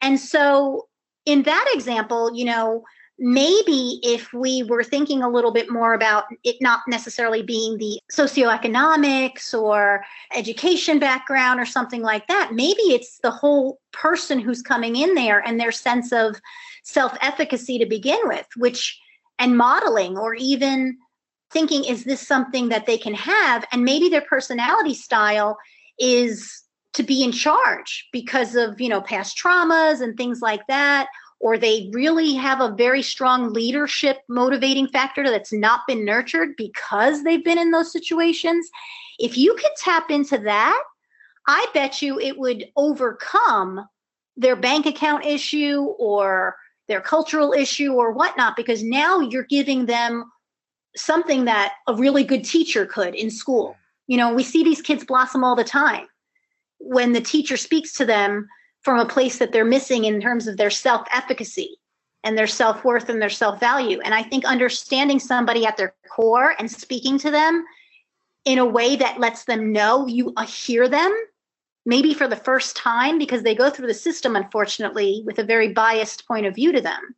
And 0.00 0.18
so 0.18 0.88
in 1.26 1.44
that 1.44 1.70
example, 1.74 2.34
you 2.34 2.44
know, 2.44 2.82
maybe 3.22 4.00
if 4.02 4.32
we 4.32 4.64
were 4.64 4.82
thinking 4.82 5.22
a 5.22 5.30
little 5.30 5.52
bit 5.52 5.70
more 5.70 5.94
about 5.94 6.24
it 6.42 6.56
not 6.60 6.80
necessarily 6.88 7.40
being 7.40 7.78
the 7.78 8.00
socioeconomics 8.10 9.54
or 9.54 10.04
education 10.34 10.98
background 10.98 11.60
or 11.60 11.64
something 11.64 12.02
like 12.02 12.26
that, 12.26 12.50
maybe 12.52 12.82
it's 12.82 13.18
the 13.18 13.30
whole 13.30 13.78
person 13.92 14.40
who's 14.40 14.60
coming 14.60 14.96
in 14.96 15.14
there 15.14 15.38
and 15.38 15.60
their 15.60 15.70
sense 15.70 16.12
of 16.12 16.34
self 16.82 17.16
efficacy 17.20 17.78
to 17.78 17.86
begin 17.86 18.18
with, 18.24 18.46
which 18.56 18.98
and 19.38 19.56
modeling 19.56 20.18
or 20.18 20.34
even 20.34 20.98
thinking, 21.52 21.84
is 21.84 22.02
this 22.02 22.26
something 22.26 22.70
that 22.70 22.86
they 22.86 22.98
can 22.98 23.14
have? 23.14 23.64
And 23.70 23.84
maybe 23.84 24.08
their 24.08 24.22
personality 24.22 24.94
style 24.94 25.58
is 25.96 26.62
to 26.94 27.04
be 27.04 27.22
in 27.22 27.30
charge 27.30 28.08
because 28.12 28.56
of 28.56 28.80
you 28.80 28.88
know 28.88 29.00
past 29.00 29.38
traumas 29.38 30.00
and 30.00 30.16
things 30.16 30.40
like 30.40 30.66
that 30.66 31.06
or 31.42 31.58
they 31.58 31.90
really 31.92 32.34
have 32.34 32.60
a 32.60 32.70
very 32.70 33.02
strong 33.02 33.52
leadership 33.52 34.18
motivating 34.28 34.86
factor 34.86 35.28
that's 35.28 35.52
not 35.52 35.80
been 35.88 36.04
nurtured 36.04 36.54
because 36.56 37.24
they've 37.24 37.44
been 37.44 37.58
in 37.58 37.72
those 37.72 37.92
situations, 37.92 38.70
if 39.18 39.36
you 39.36 39.52
could 39.54 39.72
tap 39.76 40.08
into 40.08 40.38
that, 40.38 40.80
I 41.48 41.66
bet 41.74 42.00
you 42.00 42.20
it 42.20 42.38
would 42.38 42.66
overcome 42.76 43.84
their 44.36 44.54
bank 44.54 44.86
account 44.86 45.26
issue 45.26 45.80
or 45.98 46.56
their 46.86 47.00
cultural 47.00 47.52
issue 47.52 47.92
or 47.92 48.12
whatnot, 48.12 48.54
because 48.54 48.84
now 48.84 49.18
you're 49.18 49.42
giving 49.42 49.86
them 49.86 50.30
something 50.94 51.44
that 51.46 51.72
a 51.88 51.94
really 51.94 52.22
good 52.22 52.44
teacher 52.44 52.86
could 52.86 53.16
in 53.16 53.30
school. 53.30 53.74
You 54.06 54.16
know, 54.16 54.32
we 54.32 54.44
see 54.44 54.62
these 54.62 54.80
kids 54.80 55.04
blossom 55.04 55.42
all 55.42 55.56
the 55.56 55.64
time. 55.64 56.06
When 56.78 57.12
the 57.12 57.20
teacher 57.20 57.56
speaks 57.56 57.92
to 57.94 58.04
them, 58.04 58.48
from 58.82 58.98
a 58.98 59.06
place 59.06 59.38
that 59.38 59.52
they're 59.52 59.64
missing 59.64 60.04
in 60.04 60.20
terms 60.20 60.46
of 60.46 60.56
their 60.56 60.70
self 60.70 61.06
efficacy 61.12 61.78
and 62.24 62.36
their 62.36 62.46
self 62.46 62.84
worth 62.84 63.08
and 63.08 63.20
their 63.20 63.30
self 63.30 63.58
value. 63.58 64.00
And 64.04 64.14
I 64.14 64.22
think 64.22 64.44
understanding 64.44 65.18
somebody 65.18 65.66
at 65.66 65.76
their 65.76 65.94
core 66.10 66.54
and 66.58 66.70
speaking 66.70 67.18
to 67.18 67.30
them 67.30 67.64
in 68.44 68.58
a 68.58 68.66
way 68.66 68.96
that 68.96 69.20
lets 69.20 69.44
them 69.44 69.72
know 69.72 70.06
you 70.06 70.32
uh, 70.36 70.46
hear 70.46 70.88
them, 70.88 71.12
maybe 71.86 72.12
for 72.12 72.26
the 72.26 72.36
first 72.36 72.76
time, 72.76 73.18
because 73.18 73.42
they 73.42 73.54
go 73.54 73.70
through 73.70 73.86
the 73.86 73.94
system, 73.94 74.36
unfortunately, 74.36 75.22
with 75.24 75.38
a 75.38 75.44
very 75.44 75.72
biased 75.72 76.26
point 76.26 76.46
of 76.46 76.54
view 76.54 76.72
to 76.72 76.80
them. 76.80 77.14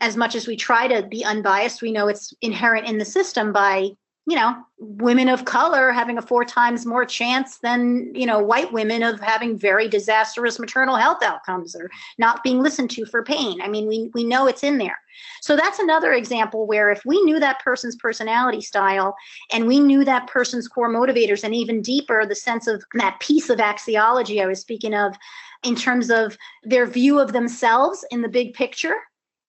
As 0.00 0.16
much 0.16 0.34
as 0.34 0.46
we 0.46 0.56
try 0.56 0.88
to 0.88 1.06
be 1.06 1.24
unbiased, 1.24 1.82
we 1.82 1.92
know 1.92 2.08
it's 2.08 2.32
inherent 2.40 2.86
in 2.86 2.98
the 2.98 3.04
system 3.04 3.52
by 3.52 3.90
you 4.28 4.36
know, 4.36 4.54
women 4.78 5.26
of 5.26 5.46
color 5.46 5.90
having 5.90 6.18
a 6.18 6.22
four 6.22 6.44
times 6.44 6.84
more 6.84 7.06
chance 7.06 7.60
than, 7.60 8.12
you 8.14 8.26
know, 8.26 8.38
white 8.38 8.70
women 8.74 9.02
of 9.02 9.18
having 9.20 9.56
very 9.56 9.88
disastrous 9.88 10.58
maternal 10.58 10.96
health 10.96 11.22
outcomes 11.22 11.74
or 11.74 11.90
not 12.18 12.42
being 12.44 12.60
listened 12.60 12.90
to 12.90 13.06
for 13.06 13.24
pain. 13.24 13.58
I 13.62 13.68
mean, 13.68 13.88
we, 13.88 14.10
we 14.12 14.24
know 14.24 14.46
it's 14.46 14.62
in 14.62 14.76
there. 14.76 14.98
So 15.40 15.56
that's 15.56 15.78
another 15.78 16.12
example 16.12 16.66
where 16.66 16.90
if 16.90 17.06
we 17.06 17.22
knew 17.22 17.40
that 17.40 17.60
person's 17.60 17.96
personality 17.96 18.60
style 18.60 19.16
and 19.50 19.66
we 19.66 19.80
knew 19.80 20.04
that 20.04 20.26
person's 20.26 20.68
core 20.68 20.92
motivators 20.92 21.42
and 21.42 21.54
even 21.54 21.80
deeper, 21.80 22.26
the 22.26 22.34
sense 22.34 22.66
of 22.66 22.84
that 22.96 23.20
piece 23.20 23.48
of 23.48 23.60
axiology 23.60 24.42
I 24.42 24.46
was 24.46 24.60
speaking 24.60 24.92
of 24.92 25.16
in 25.62 25.74
terms 25.74 26.10
of 26.10 26.36
their 26.64 26.84
view 26.84 27.18
of 27.18 27.32
themselves 27.32 28.04
in 28.10 28.20
the 28.20 28.28
big 28.28 28.52
picture. 28.52 28.96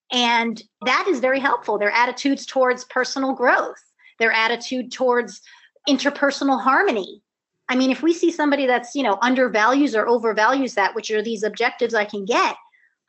And 0.10 0.64
that 0.86 1.06
is 1.10 1.20
very 1.20 1.42
helpful. 1.42 1.78
Their 1.78 1.92
attitudes 1.92 2.46
towards 2.46 2.86
personal 2.86 3.34
growth 3.34 3.84
their 4.20 4.32
attitude 4.32 4.92
towards 4.92 5.42
interpersonal 5.88 6.62
harmony. 6.62 7.22
I 7.70 7.76
mean, 7.76 7.92
if 7.92 8.02
we 8.02 8.14
see 8.14 8.32
somebody 8.32 8.66
that's, 8.66 8.96
you 8.96 9.04
know, 9.04 9.18
undervalues 9.22 9.96
or 9.96 10.06
overvalues 10.06 10.74
that, 10.74 10.96
which 10.96 11.12
are 11.12 11.22
these 11.22 11.44
objectives 11.44 11.94
I 11.94 12.06
can 12.06 12.26
get, 12.26 12.56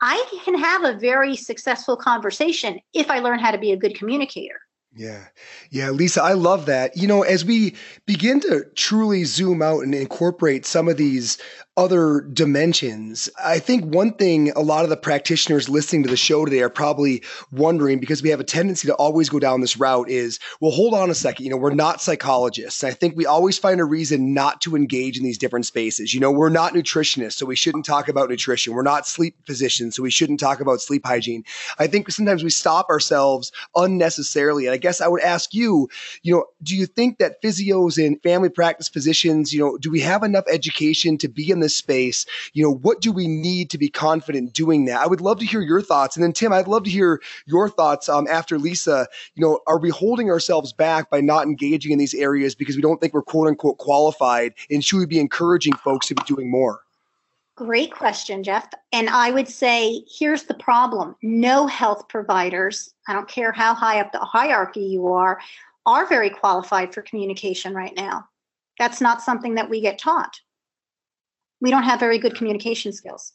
I 0.01 0.23
can 0.43 0.57
have 0.57 0.83
a 0.83 0.97
very 0.97 1.35
successful 1.35 1.95
conversation 1.95 2.79
if 2.93 3.09
I 3.09 3.19
learn 3.19 3.39
how 3.39 3.51
to 3.51 3.57
be 3.57 3.71
a 3.71 3.77
good 3.77 3.95
communicator. 3.95 4.59
Yeah. 4.93 5.25
Yeah, 5.69 5.91
Lisa, 5.91 6.21
I 6.21 6.33
love 6.33 6.65
that. 6.65 6.97
You 6.97 7.07
know, 7.07 7.21
as 7.21 7.45
we 7.45 7.75
begin 8.05 8.39
to 8.41 8.65
truly 8.75 9.23
zoom 9.23 9.61
out 9.61 9.83
and 9.83 9.95
incorporate 9.95 10.65
some 10.65 10.89
of 10.89 10.97
these 10.97 11.37
other 11.77 12.19
dimensions. 12.33 13.29
I 13.41 13.59
think 13.59 13.85
one 13.85 14.13
thing 14.13 14.51
a 14.51 14.59
lot 14.59 14.83
of 14.83 14.89
the 14.89 14.97
practitioners 14.97 15.69
listening 15.69 16.03
to 16.03 16.09
the 16.09 16.17
show 16.17 16.43
today 16.43 16.61
are 16.61 16.69
probably 16.69 17.23
wondering 17.49 17.99
because 17.99 18.21
we 18.21 18.29
have 18.29 18.41
a 18.41 18.45
tendency 18.45 18.87
to 18.89 18.95
always 18.95 19.29
go 19.29 19.39
down 19.39 19.61
this 19.61 19.77
route 19.77 20.09
is, 20.09 20.37
well, 20.59 20.71
hold 20.71 20.93
on 20.93 21.09
a 21.09 21.15
second. 21.15 21.45
You 21.45 21.51
know, 21.51 21.57
we're 21.57 21.73
not 21.73 22.01
psychologists. 22.01 22.83
I 22.83 22.91
think 22.91 23.15
we 23.15 23.25
always 23.25 23.57
find 23.57 23.79
a 23.79 23.85
reason 23.85 24.33
not 24.33 24.59
to 24.61 24.75
engage 24.75 25.17
in 25.17 25.23
these 25.23 25.37
different 25.37 25.65
spaces. 25.65 26.13
You 26.13 26.19
know, 26.19 26.29
we're 26.29 26.49
not 26.49 26.73
nutritionists, 26.73 27.33
so 27.33 27.45
we 27.45 27.55
shouldn't 27.55 27.85
talk 27.85 28.09
about 28.09 28.29
nutrition. 28.29 28.73
We're 28.73 28.81
not 28.81 29.07
sleep 29.07 29.37
physicians, 29.45 29.95
so 29.95 30.03
we 30.03 30.11
shouldn't 30.11 30.41
talk 30.41 30.59
about 30.59 30.81
sleep 30.81 31.05
hygiene. 31.05 31.45
I 31.79 31.87
think 31.87 32.11
sometimes 32.11 32.43
we 32.43 32.49
stop 32.49 32.89
ourselves 32.89 33.53
unnecessarily. 33.77 34.65
And 34.65 34.73
I 34.73 34.77
guess 34.77 34.99
I 34.99 35.07
would 35.07 35.21
ask 35.21 35.53
you, 35.53 35.87
you 36.21 36.33
know, 36.33 36.45
do 36.61 36.75
you 36.75 36.85
think 36.85 37.19
that 37.19 37.41
physios 37.41 38.03
and 38.05 38.21
family 38.21 38.49
practice 38.49 38.89
physicians, 38.89 39.53
you 39.53 39.61
know, 39.61 39.77
do 39.77 39.89
we 39.89 40.01
have 40.01 40.23
enough 40.23 40.43
education 40.51 41.17
to 41.19 41.29
be 41.29 41.49
in 41.49 41.61
this 41.71 41.77
space, 41.77 42.25
you 42.53 42.63
know, 42.63 42.73
what 42.73 43.01
do 43.01 43.11
we 43.11 43.27
need 43.27 43.69
to 43.69 43.77
be 43.77 43.89
confident 43.89 44.53
doing 44.53 44.85
that? 44.85 45.01
I 45.01 45.07
would 45.07 45.21
love 45.21 45.39
to 45.39 45.45
hear 45.45 45.61
your 45.61 45.81
thoughts. 45.81 46.15
And 46.15 46.23
then 46.23 46.33
Tim, 46.33 46.51
I'd 46.51 46.67
love 46.67 46.83
to 46.83 46.89
hear 46.89 47.21
your 47.45 47.69
thoughts 47.69 48.09
um, 48.09 48.27
after 48.29 48.59
Lisa. 48.59 49.07
You 49.35 49.41
know, 49.41 49.59
are 49.67 49.79
we 49.79 49.89
holding 49.89 50.29
ourselves 50.29 50.73
back 50.73 51.09
by 51.09 51.21
not 51.21 51.45
engaging 51.45 51.91
in 51.91 51.99
these 51.99 52.13
areas 52.13 52.55
because 52.55 52.75
we 52.75 52.81
don't 52.81 52.99
think 52.99 53.13
we're 53.13 53.21
quote 53.21 53.47
unquote 53.47 53.77
qualified? 53.77 54.53
And 54.69 54.83
should 54.83 54.99
we 54.99 55.05
be 55.05 55.19
encouraging 55.19 55.73
folks 55.73 56.07
to 56.07 56.15
be 56.15 56.23
doing 56.25 56.51
more? 56.51 56.81
Great 57.55 57.93
question, 57.93 58.43
Jeff. 58.43 58.67
And 58.91 59.09
I 59.09 59.31
would 59.31 59.47
say 59.47 60.03
here's 60.07 60.43
the 60.43 60.53
problem 60.55 61.15
no 61.21 61.67
health 61.67 62.07
providers, 62.09 62.93
I 63.07 63.13
don't 63.13 63.27
care 63.27 63.51
how 63.51 63.73
high 63.73 64.01
up 64.01 64.11
the 64.11 64.19
hierarchy 64.19 64.81
you 64.81 65.07
are, 65.07 65.39
are 65.85 66.07
very 66.07 66.29
qualified 66.29 66.93
for 66.93 67.01
communication 67.01 67.73
right 67.73 67.95
now. 67.95 68.27
That's 68.79 68.99
not 68.99 69.21
something 69.21 69.55
that 69.55 69.69
we 69.69 69.79
get 69.79 69.99
taught 69.99 70.39
we 71.61 71.69
don't 71.69 71.83
have 71.83 71.99
very 71.99 72.17
good 72.17 72.35
communication 72.35 72.91
skills. 72.91 73.33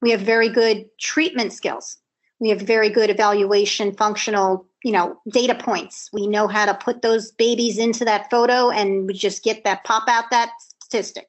We 0.00 0.10
have 0.10 0.20
very 0.20 0.48
good 0.48 0.86
treatment 1.00 1.52
skills. 1.52 1.96
We 2.38 2.50
have 2.50 2.60
very 2.60 2.88
good 2.88 3.08
evaluation, 3.08 3.94
functional, 3.94 4.66
you 4.82 4.92
know, 4.92 5.20
data 5.30 5.54
points. 5.54 6.10
We 6.12 6.26
know 6.26 6.48
how 6.48 6.66
to 6.66 6.74
put 6.74 7.02
those 7.02 7.30
babies 7.32 7.78
into 7.78 8.04
that 8.04 8.30
photo 8.30 8.70
and 8.70 9.06
we 9.06 9.14
just 9.14 9.44
get 9.44 9.64
that 9.64 9.84
pop 9.84 10.08
out 10.08 10.24
that 10.30 10.50
statistic. 10.82 11.28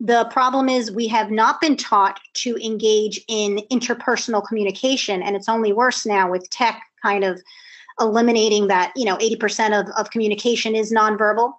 The 0.00 0.24
problem 0.30 0.68
is 0.68 0.90
we 0.90 1.08
have 1.08 1.30
not 1.30 1.60
been 1.60 1.76
taught 1.76 2.20
to 2.34 2.56
engage 2.56 3.20
in 3.28 3.60
interpersonal 3.70 4.46
communication, 4.46 5.22
and 5.22 5.36
it's 5.36 5.48
only 5.48 5.74
worse 5.74 6.06
now 6.06 6.30
with 6.30 6.48
tech 6.48 6.82
kind 7.02 7.22
of 7.22 7.40
eliminating 8.00 8.68
that, 8.68 8.92
you 8.96 9.04
know, 9.04 9.18
80% 9.18 9.78
of, 9.78 9.88
of 9.98 10.10
communication 10.10 10.74
is 10.74 10.90
nonverbal. 10.90 11.52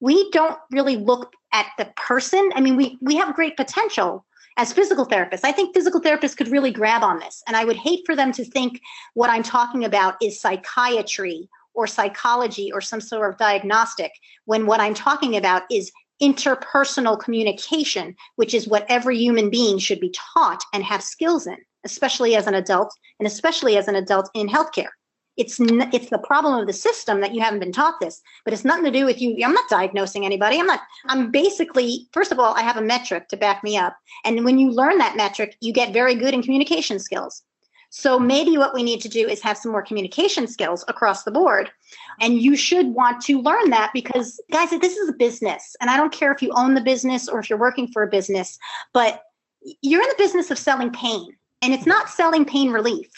We 0.00 0.28
don't 0.32 0.58
really 0.72 0.96
look 0.96 1.32
at 1.54 1.68
the 1.78 1.86
person. 1.96 2.50
I 2.54 2.60
mean, 2.60 2.76
we 2.76 2.98
we 3.00 3.16
have 3.16 3.34
great 3.34 3.56
potential 3.56 4.26
as 4.58 4.72
physical 4.72 5.06
therapists. 5.06 5.44
I 5.44 5.52
think 5.52 5.74
physical 5.74 6.00
therapists 6.00 6.36
could 6.36 6.48
really 6.48 6.70
grab 6.70 7.02
on 7.02 7.18
this. 7.20 7.42
And 7.46 7.56
I 7.56 7.64
would 7.64 7.76
hate 7.76 8.04
for 8.04 8.14
them 8.14 8.32
to 8.32 8.44
think 8.44 8.80
what 9.14 9.30
I'm 9.30 9.42
talking 9.42 9.84
about 9.84 10.16
is 10.22 10.40
psychiatry 10.40 11.48
or 11.72 11.86
psychology 11.86 12.70
or 12.72 12.80
some 12.80 13.00
sort 13.00 13.30
of 13.30 13.38
diagnostic 13.38 14.12
when 14.44 14.66
what 14.66 14.80
I'm 14.80 14.94
talking 14.94 15.36
about 15.36 15.62
is 15.70 15.90
interpersonal 16.22 17.18
communication, 17.18 18.14
which 18.36 18.54
is 18.54 18.68
what 18.68 18.86
every 18.88 19.18
human 19.18 19.50
being 19.50 19.78
should 19.78 19.98
be 19.98 20.14
taught 20.34 20.62
and 20.72 20.84
have 20.84 21.02
skills 21.02 21.46
in, 21.48 21.56
especially 21.84 22.36
as 22.36 22.46
an 22.46 22.54
adult 22.54 22.92
and 23.18 23.26
especially 23.26 23.76
as 23.76 23.88
an 23.88 23.96
adult 23.96 24.30
in 24.34 24.48
healthcare 24.48 24.90
it's 25.36 25.60
n- 25.60 25.90
it's 25.92 26.10
the 26.10 26.18
problem 26.18 26.58
of 26.58 26.66
the 26.66 26.72
system 26.72 27.20
that 27.20 27.34
you 27.34 27.40
haven't 27.40 27.60
been 27.60 27.72
taught 27.72 27.98
this 28.00 28.20
but 28.44 28.52
it's 28.52 28.64
nothing 28.64 28.84
to 28.84 28.90
do 28.90 29.04
with 29.04 29.20
you 29.20 29.36
i'm 29.44 29.52
not 29.52 29.68
diagnosing 29.68 30.24
anybody 30.24 30.58
i'm 30.58 30.66
not 30.66 30.80
i'm 31.08 31.30
basically 31.30 32.08
first 32.12 32.32
of 32.32 32.38
all 32.38 32.54
i 32.54 32.62
have 32.62 32.76
a 32.76 32.82
metric 32.82 33.28
to 33.28 33.36
back 33.36 33.62
me 33.64 33.76
up 33.76 33.96
and 34.24 34.44
when 34.44 34.58
you 34.58 34.70
learn 34.70 34.98
that 34.98 35.16
metric 35.16 35.56
you 35.60 35.72
get 35.72 35.92
very 35.92 36.14
good 36.14 36.34
in 36.34 36.42
communication 36.42 36.98
skills. 36.98 37.42
So 37.90 38.18
maybe 38.18 38.58
what 38.58 38.74
we 38.74 38.82
need 38.82 39.00
to 39.02 39.08
do 39.08 39.28
is 39.28 39.40
have 39.42 39.56
some 39.56 39.70
more 39.70 39.80
communication 39.80 40.48
skills 40.48 40.84
across 40.88 41.22
the 41.22 41.30
board 41.30 41.70
and 42.20 42.42
you 42.42 42.56
should 42.56 42.88
want 42.88 43.22
to 43.26 43.40
learn 43.40 43.70
that 43.70 43.92
because 43.94 44.40
guys 44.50 44.70
this 44.70 44.96
is 44.96 45.08
a 45.08 45.12
business 45.12 45.76
and 45.80 45.88
i 45.88 45.96
don't 45.96 46.12
care 46.12 46.32
if 46.32 46.42
you 46.42 46.50
own 46.56 46.74
the 46.74 46.80
business 46.80 47.28
or 47.28 47.38
if 47.38 47.48
you're 47.48 47.58
working 47.58 47.86
for 47.86 48.02
a 48.02 48.08
business 48.08 48.58
but 48.92 49.22
you're 49.82 50.02
in 50.02 50.08
the 50.08 50.14
business 50.18 50.50
of 50.50 50.58
selling 50.58 50.90
pain 50.90 51.36
and 51.62 51.72
it's 51.72 51.86
not 51.86 52.10
selling 52.10 52.44
pain 52.44 52.70
relief. 52.70 53.10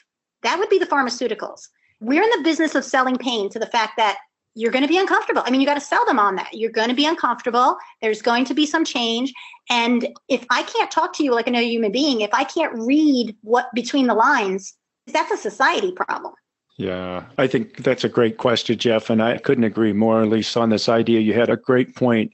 That 0.42 0.58
would 0.58 0.68
be 0.68 0.78
the 0.78 0.86
pharmaceuticals 0.86 1.68
we're 2.00 2.22
in 2.22 2.30
the 2.30 2.42
business 2.42 2.74
of 2.74 2.84
selling 2.84 3.16
pain 3.16 3.50
to 3.50 3.58
the 3.58 3.66
fact 3.66 3.94
that 3.96 4.18
you're 4.54 4.72
going 4.72 4.82
to 4.82 4.88
be 4.88 4.98
uncomfortable. 4.98 5.42
I 5.44 5.50
mean, 5.50 5.60
you 5.60 5.66
got 5.66 5.74
to 5.74 5.80
sell 5.80 6.04
them 6.06 6.18
on 6.18 6.36
that. 6.36 6.54
You're 6.54 6.70
going 6.70 6.88
to 6.88 6.94
be 6.94 7.04
uncomfortable. 7.04 7.76
There's 8.00 8.22
going 8.22 8.46
to 8.46 8.54
be 8.54 8.64
some 8.64 8.84
change. 8.84 9.32
And 9.68 10.08
if 10.28 10.44
I 10.50 10.62
can't 10.62 10.90
talk 10.90 11.14
to 11.16 11.24
you 11.24 11.34
like 11.34 11.46
another 11.46 11.66
human 11.66 11.92
being, 11.92 12.22
if 12.22 12.32
I 12.32 12.44
can't 12.44 12.72
read 12.74 13.36
what 13.42 13.66
between 13.74 14.06
the 14.06 14.14
lines, 14.14 14.74
that's 15.06 15.30
a 15.30 15.36
society 15.36 15.92
problem. 15.92 16.32
Yeah, 16.78 17.24
I 17.38 17.46
think 17.46 17.84
that's 17.84 18.04
a 18.04 18.08
great 18.08 18.38
question, 18.38 18.78
Jeff. 18.78 19.10
And 19.10 19.22
I 19.22 19.38
couldn't 19.38 19.64
agree 19.64 19.92
more, 19.92 20.22
at 20.22 20.28
least 20.28 20.56
on 20.56 20.70
this 20.70 20.88
idea. 20.88 21.20
You 21.20 21.34
had 21.34 21.50
a 21.50 21.56
great 21.56 21.94
point. 21.94 22.32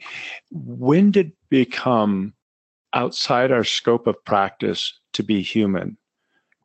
When 0.50 1.10
did 1.10 1.32
become 1.48 2.34
outside 2.92 3.50
our 3.50 3.64
scope 3.64 4.06
of 4.06 4.24
practice 4.24 4.98
to 5.14 5.22
be 5.22 5.42
human? 5.42 5.96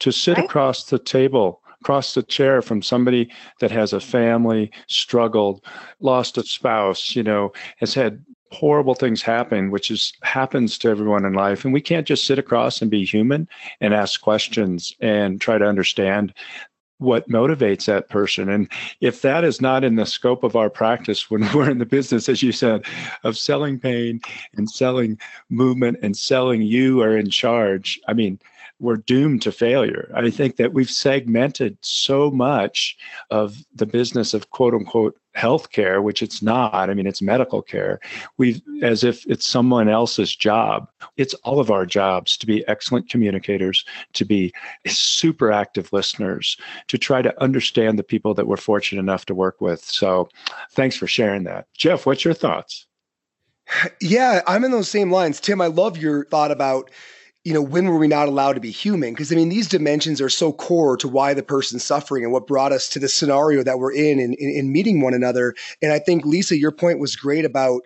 To 0.02 0.12
sit 0.12 0.38
right. 0.38 0.46
across 0.46 0.86
the 0.86 1.00
table 1.00 1.62
across 1.82 2.14
the 2.14 2.24
chair 2.24 2.62
from 2.62 2.82
somebody 2.82 3.30
that 3.60 3.72
has 3.72 3.94
a 3.94 4.00
family, 4.00 4.72
struggled, 4.88 5.64
lost 6.00 6.38
a 6.38 6.44
spouse, 6.44 7.16
you 7.16 7.24
know, 7.24 7.52
has 7.78 7.94
had 7.94 8.24
horrible 8.52 8.96
things 8.96 9.22
happen, 9.22 9.72
which 9.72 9.92
is 9.92 10.14
happens 10.24 10.78
to 10.78 10.90
everyone 10.90 11.26
in 11.26 11.34
life. 11.34 11.66
And 11.66 11.74
we 11.74 11.82
can't 11.82 12.08
just 12.08 12.26
sit 12.26 12.40
across 12.40 12.82
and 12.82 12.90
be 12.90 13.06
human 13.06 13.48
and 13.82 13.94
ask 13.94 14.22
questions 14.22 14.96
and 15.02 15.42
try 15.42 15.58
to 15.58 15.66
understand 15.66 16.34
what 17.00 17.30
motivates 17.30 17.86
that 17.86 18.10
person. 18.10 18.50
And 18.50 18.70
if 19.02 19.22
that 19.22 19.44
is 19.44 19.62
not 19.62 19.84
in 19.84 19.96
the 19.96 20.06
scope 20.06 20.44
of 20.44 20.56
our 20.56 20.70
practice 20.70 21.30
when 21.30 21.42
we're 21.54 21.70
in 21.70 21.78
the 21.78 21.86
business, 21.86 22.28
as 22.28 22.42
you 22.42 22.52
said, 22.52 22.86
of 23.24 23.38
selling 23.38 23.80
pain 23.80 24.20
and 24.56 24.70
selling 24.70 25.20
movement 25.50 26.00
and 26.02 26.18
selling 26.18 26.62
you 26.62 27.02
are 27.02 27.16
in 27.16 27.30
charge, 27.30 28.00
I 28.08 28.14
mean, 28.14 28.40
we're 28.80 28.98
doomed 28.98 29.42
to 29.42 29.52
failure. 29.52 30.12
I 30.16 30.30
think 30.30 30.58
that 30.58 30.74
we've 30.74 30.90
segmented 30.90 31.78
so 31.82 32.30
much 32.30 32.98
of 33.32 33.66
the 33.74 33.86
business 33.86 34.34
of 34.34 34.52
quote 34.52 34.74
unquote 34.74 35.18
healthcare, 35.36 36.02
which 36.02 36.22
it's 36.22 36.42
not. 36.42 36.90
I 36.90 36.94
mean, 36.94 37.08
it's 37.08 37.22
medical 37.22 37.62
care. 37.62 38.00
We've 38.38 38.62
as 38.82 39.04
if 39.04 39.26
it's 39.28 39.46
someone 39.46 39.88
else's 39.88 40.36
job. 40.36 40.90
It's 41.16 41.34
all 41.36 41.60
of 41.60 41.72
our 41.72 41.86
jobs 41.86 42.38
to 42.38 42.46
be 42.46 42.68
excellent 42.68 43.10
communicators, 43.10 43.86
to 44.14 44.26
be 44.26 44.54
super 44.88 45.52
active 45.52 45.94
listeners, 45.94 46.58
to 46.88 46.98
try 46.98 47.22
to 47.22 47.42
understand 47.42 47.98
the 47.98 48.04
people 48.04 48.34
that 48.34 48.48
we're 48.48 48.58
fortunate 48.58 49.02
enough 49.02 49.26
to 49.28 49.36
work 49.36 49.62
with. 49.62 49.84
So 49.84 50.30
thanks 50.72 50.96
for 50.96 51.08
sharing 51.08 51.44
that. 51.44 51.68
Jeff, 51.76 52.06
what's 52.06 52.26
your 52.26 52.34
thoughts? 52.34 52.88
Yeah, 54.02 54.42
I'm 54.48 54.64
in 54.64 54.72
those 54.72 54.90
same 54.90 55.12
lines. 55.12 55.40
Tim, 55.40 55.62
I 55.62 55.68
love 55.68 55.98
your 55.98 56.26
thought 56.26 56.52
about 56.52 56.90
you 57.48 57.54
know, 57.54 57.62
when 57.62 57.88
were 57.88 57.98
we 57.98 58.10
not 58.10 58.28
allowed 58.28 58.56
to 58.56 58.60
be 58.60 58.72
human? 58.72 59.14
Because 59.14 59.32
I 59.32 59.36
mean, 59.36 59.48
these 59.48 59.70
dimensions 59.70 60.20
are 60.20 60.28
so 60.28 60.52
core 60.52 60.98
to 60.98 61.08
why 61.08 61.34
the 61.34 61.42
person's 61.42 61.82
suffering 61.82 62.26
and 62.26 62.34
what 62.34 62.46
brought 62.46 62.74
us 62.74 62.90
to 62.90 63.00
the 63.00 63.08
scenario 63.08 63.64
that 63.64 63.80
we're 63.80 63.94
in 63.94 64.20
in, 64.20 64.34
in, 64.34 64.50
in 64.50 64.72
meeting 64.74 65.00
one 65.00 65.14
another. 65.14 65.56
And 65.82 65.94
I 65.94 66.00
think, 66.00 66.26
Lisa, 66.26 66.58
your 66.58 66.74
point 66.74 67.00
was 67.00 67.16
great 67.16 67.46
about 67.46 67.84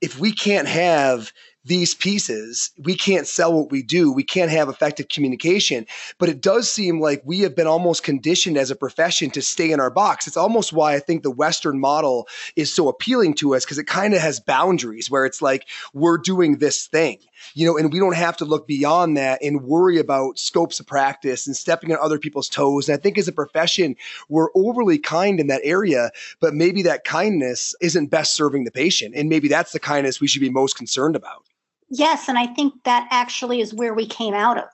if 0.00 0.18
we 0.18 0.32
can't 0.32 0.66
have 0.68 1.34
these 1.64 1.94
pieces, 1.94 2.70
we 2.78 2.94
can't 2.94 3.26
sell 3.26 3.52
what 3.52 3.70
we 3.70 3.82
do. 3.82 4.12
We 4.12 4.22
can't 4.22 4.50
have 4.50 4.68
effective 4.68 5.08
communication. 5.08 5.86
But 6.18 6.28
it 6.28 6.42
does 6.42 6.70
seem 6.70 7.00
like 7.00 7.22
we 7.24 7.40
have 7.40 7.56
been 7.56 7.66
almost 7.66 8.02
conditioned 8.02 8.58
as 8.58 8.70
a 8.70 8.76
profession 8.76 9.30
to 9.30 9.42
stay 9.42 9.72
in 9.72 9.80
our 9.80 9.90
box. 9.90 10.26
It's 10.26 10.36
almost 10.36 10.72
why 10.72 10.94
I 10.94 11.00
think 11.00 11.22
the 11.22 11.30
Western 11.30 11.80
model 11.80 12.28
is 12.54 12.72
so 12.72 12.88
appealing 12.88 13.34
to 13.34 13.54
us 13.54 13.64
because 13.64 13.78
it 13.78 13.86
kind 13.86 14.12
of 14.12 14.20
has 14.20 14.40
boundaries 14.40 15.10
where 15.10 15.24
it's 15.24 15.40
like 15.40 15.66
we're 15.94 16.18
doing 16.18 16.58
this 16.58 16.86
thing, 16.86 17.18
you 17.54 17.66
know, 17.66 17.76
and 17.76 17.92
we 17.92 17.98
don't 17.98 18.16
have 18.16 18.36
to 18.38 18.44
look 18.44 18.66
beyond 18.66 19.16
that 19.16 19.42
and 19.42 19.62
worry 19.62 19.98
about 19.98 20.38
scopes 20.38 20.80
of 20.80 20.86
practice 20.86 21.46
and 21.46 21.56
stepping 21.56 21.92
on 21.92 21.98
other 22.00 22.18
people's 22.18 22.48
toes. 22.48 22.88
And 22.88 22.98
I 22.98 23.00
think 23.00 23.18
as 23.18 23.28
a 23.28 23.32
profession, 23.32 23.96
we're 24.28 24.48
overly 24.54 24.98
kind 24.98 25.40
in 25.40 25.46
that 25.48 25.60
area, 25.64 26.10
but 26.40 26.54
maybe 26.54 26.82
that 26.82 27.04
kindness 27.04 27.74
isn't 27.80 28.10
best 28.10 28.34
serving 28.34 28.64
the 28.64 28.70
patient. 28.70 29.14
And 29.14 29.28
maybe 29.28 29.48
that's 29.48 29.72
the 29.72 29.80
kindness 29.80 30.20
we 30.20 30.28
should 30.28 30.40
be 30.40 30.50
most 30.50 30.76
concerned 30.76 31.16
about. 31.16 31.44
Yes, 31.90 32.28
and 32.28 32.38
I 32.38 32.46
think 32.46 32.74
that 32.84 33.06
actually 33.10 33.60
is 33.60 33.74
where 33.74 33.94
we 33.94 34.06
came 34.06 34.34
out 34.34 34.58
of. 34.58 34.68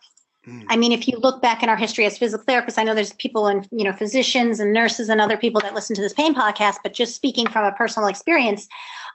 I 0.69 0.77
mean, 0.77 0.93
if 0.93 1.07
you 1.07 1.19
look 1.19 1.43
back 1.43 1.63
in 1.63 1.69
our 1.69 1.77
history 1.77 2.07
as 2.07 2.17
physical 2.17 2.47
therapists, 2.47 2.79
I 2.79 2.85
know 2.85 2.95
there's 2.95 3.13
people 3.15 3.47
and 3.47 3.69
you 3.71 3.85
know 3.85 3.93
physicians 3.93 4.59
and 4.59 4.73
nurses 4.73 5.11
and 5.11 5.21
other 5.21 5.37
people 5.37 5.61
that 5.61 5.75
listen 5.75 5.95
to 5.97 6.03
this 6.03 6.15
pain 6.15 6.35
podcast, 6.35 6.77
but 6.83 6.95
just 6.95 7.15
speaking 7.15 7.47
from 7.47 7.67
a 7.67 7.73
personal 7.73 8.09
experience, 8.09 8.67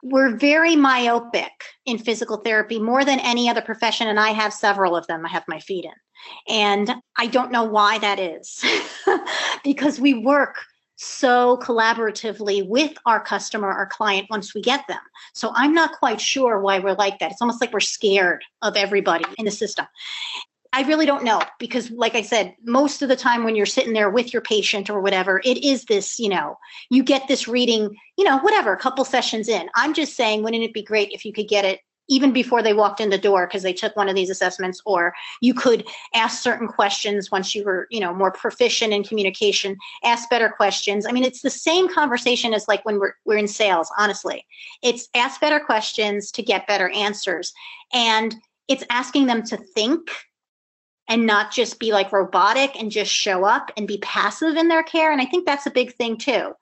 we're 0.03 0.35
very 0.35 0.75
myopic 0.75 1.51
in 1.85 1.97
physical 1.97 2.37
therapy 2.37 2.79
more 2.79 3.03
than 3.03 3.19
any 3.19 3.49
other 3.49 3.61
profession, 3.61 4.07
and 4.07 4.19
I 4.19 4.29
have 4.29 4.53
several 4.53 4.95
of 4.95 5.07
them. 5.07 5.25
I 5.25 5.29
have 5.29 5.43
my 5.47 5.59
feet 5.59 5.85
in, 5.85 5.91
and 6.47 6.93
I 7.17 7.25
don't 7.25 7.51
know 7.51 7.63
why 7.63 7.97
that 7.99 8.19
is, 8.19 8.63
because 9.63 9.99
we 9.99 10.13
work 10.13 10.57
so 10.97 11.57
collaboratively 11.57 12.65
with 12.67 12.93
our 13.05 13.19
customer 13.19 13.69
our 13.69 13.87
client 13.87 14.27
once 14.29 14.53
we 14.53 14.61
get 14.61 14.87
them. 14.87 15.01
So 15.33 15.51
i'm 15.53 15.73
not 15.73 15.91
quite 15.99 16.21
sure 16.21 16.61
why 16.61 16.79
we're 16.79 16.93
like 16.93 17.19
that. 17.19 17.31
It's 17.31 17.41
almost 17.41 17.59
like 17.59 17.73
we're 17.73 17.81
scared 17.81 18.45
of 18.61 18.77
everybody 18.77 19.25
in 19.37 19.43
the 19.43 19.51
system 19.51 19.87
I 20.75 20.81
really 20.81 21.05
don't 21.05 21.23
know 21.23 21.41
because, 21.57 21.89
like 21.89 22.15
I 22.15 22.21
said, 22.21 22.53
most 22.65 23.01
of 23.01 23.07
the 23.07 23.15
time 23.15 23.45
when 23.45 23.55
you're 23.55 23.65
sitting 23.65 23.93
there 23.93 24.09
with 24.09 24.33
your 24.33 24.41
patient 24.41 24.89
or 24.89 24.99
whatever, 24.99 25.39
it 25.45 25.63
is 25.63 25.85
this, 25.85 26.19
you 26.19 26.27
know, 26.27 26.57
you 26.89 27.01
get 27.01 27.29
this 27.29 27.47
reading, 27.47 27.95
you 28.17 28.25
know, 28.25 28.39
whatever, 28.39 28.73
a 28.73 28.77
couple 28.77 29.05
sessions 29.05 29.47
in. 29.47 29.69
I'm 29.75 29.93
just 29.93 30.17
saying, 30.17 30.43
wouldn't 30.43 30.63
it 30.63 30.73
be 30.73 30.83
great 30.83 31.11
if 31.11 31.23
you 31.23 31.31
could 31.31 31.47
get 31.47 31.63
it 31.63 31.79
even 32.09 32.33
before 32.33 32.61
they 32.61 32.73
walked 32.73 32.99
in 32.99 33.09
the 33.09 33.17
door 33.17 33.47
because 33.47 33.63
they 33.63 33.71
took 33.71 33.95
one 33.95 34.09
of 34.09 34.15
these 34.15 34.29
assessments 34.29 34.81
or 34.85 35.13
you 35.41 35.53
could 35.53 35.87
ask 36.13 36.43
certain 36.43 36.67
questions 36.67 37.31
once 37.31 37.55
you 37.55 37.63
were 37.63 37.87
you 37.89 37.99
know 37.99 38.13
more 38.13 38.31
proficient 38.31 38.93
in 38.93 39.03
communication 39.03 39.75
ask 40.03 40.29
better 40.29 40.49
questions 40.49 41.07
i 41.07 41.11
mean 41.11 41.23
it's 41.23 41.41
the 41.41 41.49
same 41.49 41.91
conversation 41.91 42.53
as 42.53 42.67
like 42.67 42.85
when 42.85 42.99
we're, 42.99 43.13
we're 43.25 43.37
in 43.37 43.47
sales 43.47 43.89
honestly 43.97 44.45
it's 44.83 45.07
ask 45.15 45.41
better 45.41 45.59
questions 45.59 46.29
to 46.29 46.43
get 46.43 46.67
better 46.67 46.89
answers 46.89 47.53
and 47.91 48.35
it's 48.67 48.83
asking 48.91 49.25
them 49.25 49.41
to 49.41 49.57
think 49.57 50.11
and 51.07 51.25
not 51.25 51.51
just 51.51 51.79
be 51.79 51.91
like 51.91 52.11
robotic 52.11 52.79
and 52.79 52.91
just 52.91 53.11
show 53.11 53.45
up 53.45 53.71
and 53.77 53.87
be 53.87 53.97
passive 53.99 54.55
in 54.55 54.67
their 54.67 54.83
care. 54.83 55.11
And 55.11 55.21
I 55.21 55.25
think 55.25 55.45
that's 55.45 55.65
a 55.65 55.71
big 55.71 55.93
thing 55.93 56.17
too. 56.17 56.53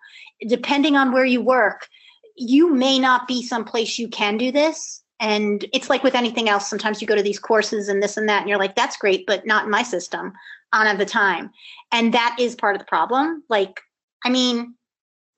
Depending 0.48 0.96
on 0.96 1.12
where 1.12 1.26
you 1.26 1.42
work, 1.42 1.88
you 2.36 2.74
may 2.74 3.00
not 3.00 3.28
be 3.28 3.42
someplace 3.44 3.98
you 3.98 4.10
can 4.10 4.38
do 4.38 4.52
this. 4.52 5.02
And 5.20 5.64
it's 5.72 5.90
like 5.90 6.04
with 6.04 6.16
anything 6.16 6.50
else, 6.50 6.70
sometimes 6.70 7.02
you 7.02 7.08
go 7.08 7.16
to 7.16 7.24
these 7.24 7.40
courses 7.40 7.88
and 7.88 8.04
this 8.04 8.18
and 8.18 8.28
that, 8.28 8.42
and 8.42 8.50
you're 8.50 8.60
like, 8.60 8.76
that's 8.76 8.98
great, 8.98 9.26
but 9.26 9.46
not 9.46 9.66
in 9.66 9.72
my 9.72 9.84
system 9.84 10.34
on 10.74 10.88
at 10.88 10.98
the 10.98 11.06
time. 11.06 11.52
And 11.92 12.14
that 12.14 12.36
is 12.40 12.56
part 12.56 12.76
of 12.76 12.80
the 12.80 12.88
problem. 12.88 13.44
Like, 13.48 13.80
I 14.26 14.30
mean, 14.30 14.76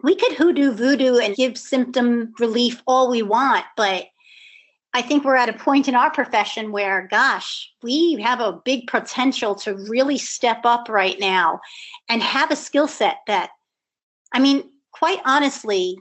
we 0.01 0.15
could 0.15 0.33
hoodoo 0.33 0.71
voodoo 0.71 1.17
and 1.17 1.35
give 1.35 1.57
symptom 1.57 2.33
relief 2.39 2.81
all 2.87 3.11
we 3.11 3.21
want, 3.21 3.65
but 3.77 4.05
I 4.95 5.01
think 5.01 5.25
we're 5.25 5.35
at 5.35 5.49
a 5.49 5.53
point 5.53 5.89
in 5.89 5.95
our 5.95 6.09
profession 6.09 6.71
where, 6.71 7.05
gosh, 7.11 7.69
we 7.83 8.13
have 8.21 8.39
a 8.39 8.53
big 8.63 8.87
potential 8.87 9.53
to 9.55 9.75
really 9.89 10.17
step 10.17 10.61
up 10.63 10.87
right 10.87 11.19
now 11.19 11.59
and 12.07 12.23
have 12.23 12.49
a 12.49 12.55
skill 12.55 12.87
set 12.87 13.17
that, 13.27 13.49
I 14.31 14.39
mean, 14.39 14.63
quite 14.93 15.19
honestly, 15.25 15.97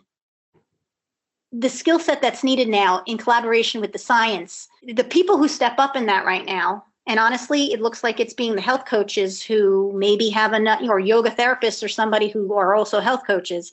the 1.50 1.68
skill 1.68 1.98
set 1.98 2.22
that's 2.22 2.44
needed 2.44 2.68
now 2.68 3.02
in 3.06 3.18
collaboration 3.18 3.80
with 3.80 3.92
the 3.92 3.98
science, 3.98 4.68
the 4.84 5.02
people 5.02 5.38
who 5.38 5.48
step 5.48 5.74
up 5.78 5.96
in 5.96 6.06
that 6.06 6.24
right 6.24 6.46
now, 6.46 6.84
and 7.08 7.18
honestly, 7.18 7.72
it 7.72 7.80
looks 7.82 8.04
like 8.04 8.20
it's 8.20 8.32
being 8.32 8.54
the 8.54 8.60
health 8.60 8.86
coaches 8.86 9.42
who 9.42 9.92
maybe 9.96 10.28
have 10.28 10.52
a 10.52 10.88
or 10.88 11.00
yoga 11.00 11.30
therapists 11.30 11.82
or 11.82 11.88
somebody 11.88 12.28
who 12.28 12.54
are 12.54 12.76
also 12.76 13.00
health 13.00 13.26
coaches 13.26 13.72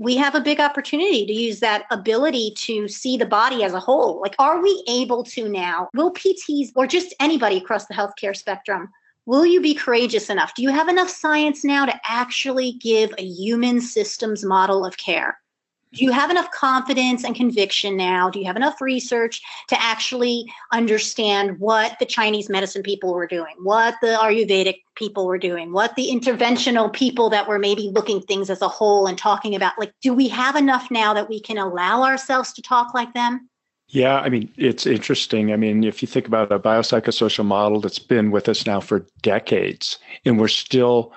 we 0.00 0.16
have 0.16 0.34
a 0.34 0.40
big 0.40 0.60
opportunity 0.60 1.26
to 1.26 1.32
use 1.32 1.60
that 1.60 1.84
ability 1.90 2.54
to 2.56 2.88
see 2.88 3.18
the 3.18 3.26
body 3.26 3.62
as 3.64 3.74
a 3.74 3.78
whole. 3.78 4.18
Like, 4.18 4.34
are 4.38 4.62
we 4.62 4.82
able 4.88 5.22
to 5.24 5.46
now? 5.46 5.90
Will 5.94 6.10
PTs 6.14 6.70
or 6.74 6.86
just 6.86 7.14
anybody 7.20 7.58
across 7.58 7.84
the 7.84 7.92
healthcare 7.92 8.34
spectrum? 8.34 8.88
Will 9.26 9.44
you 9.44 9.60
be 9.60 9.74
courageous 9.74 10.30
enough? 10.30 10.54
Do 10.54 10.62
you 10.62 10.70
have 10.70 10.88
enough 10.88 11.10
science 11.10 11.64
now 11.64 11.84
to 11.84 12.00
actually 12.02 12.72
give 12.72 13.12
a 13.18 13.24
human 13.24 13.82
systems 13.82 14.42
model 14.42 14.86
of 14.86 14.96
care? 14.96 15.38
Do 15.92 16.04
you 16.04 16.12
have 16.12 16.30
enough 16.30 16.50
confidence 16.52 17.24
and 17.24 17.34
conviction 17.34 17.96
now? 17.96 18.30
Do 18.30 18.38
you 18.38 18.46
have 18.46 18.56
enough 18.56 18.80
research 18.80 19.42
to 19.68 19.82
actually 19.82 20.44
understand 20.72 21.58
what 21.58 21.98
the 21.98 22.06
Chinese 22.06 22.48
medicine 22.48 22.82
people 22.82 23.12
were 23.12 23.26
doing, 23.26 23.54
what 23.62 23.96
the 24.00 24.08
Ayurvedic 24.08 24.82
people 24.94 25.26
were 25.26 25.38
doing, 25.38 25.72
what 25.72 25.96
the 25.96 26.10
interventional 26.10 26.92
people 26.92 27.28
that 27.30 27.48
were 27.48 27.58
maybe 27.58 27.90
looking 27.92 28.20
things 28.20 28.50
as 28.50 28.62
a 28.62 28.68
whole 28.68 29.06
and 29.06 29.18
talking 29.18 29.54
about? 29.54 29.78
Like, 29.78 29.92
do 30.00 30.14
we 30.14 30.28
have 30.28 30.54
enough 30.54 30.90
now 30.90 31.12
that 31.14 31.28
we 31.28 31.40
can 31.40 31.58
allow 31.58 32.04
ourselves 32.04 32.52
to 32.52 32.62
talk 32.62 32.94
like 32.94 33.12
them? 33.14 33.48
Yeah, 33.88 34.20
I 34.20 34.28
mean, 34.28 34.48
it's 34.56 34.86
interesting. 34.86 35.52
I 35.52 35.56
mean, 35.56 35.82
if 35.82 36.00
you 36.00 36.06
think 36.06 36.28
about 36.28 36.52
a 36.52 36.60
biopsychosocial 36.60 37.44
model 37.44 37.80
that's 37.80 37.98
been 37.98 38.30
with 38.30 38.48
us 38.48 38.64
now 38.64 38.78
for 38.78 39.04
decades, 39.22 39.98
and 40.24 40.38
we're 40.38 40.46
still 40.46 41.12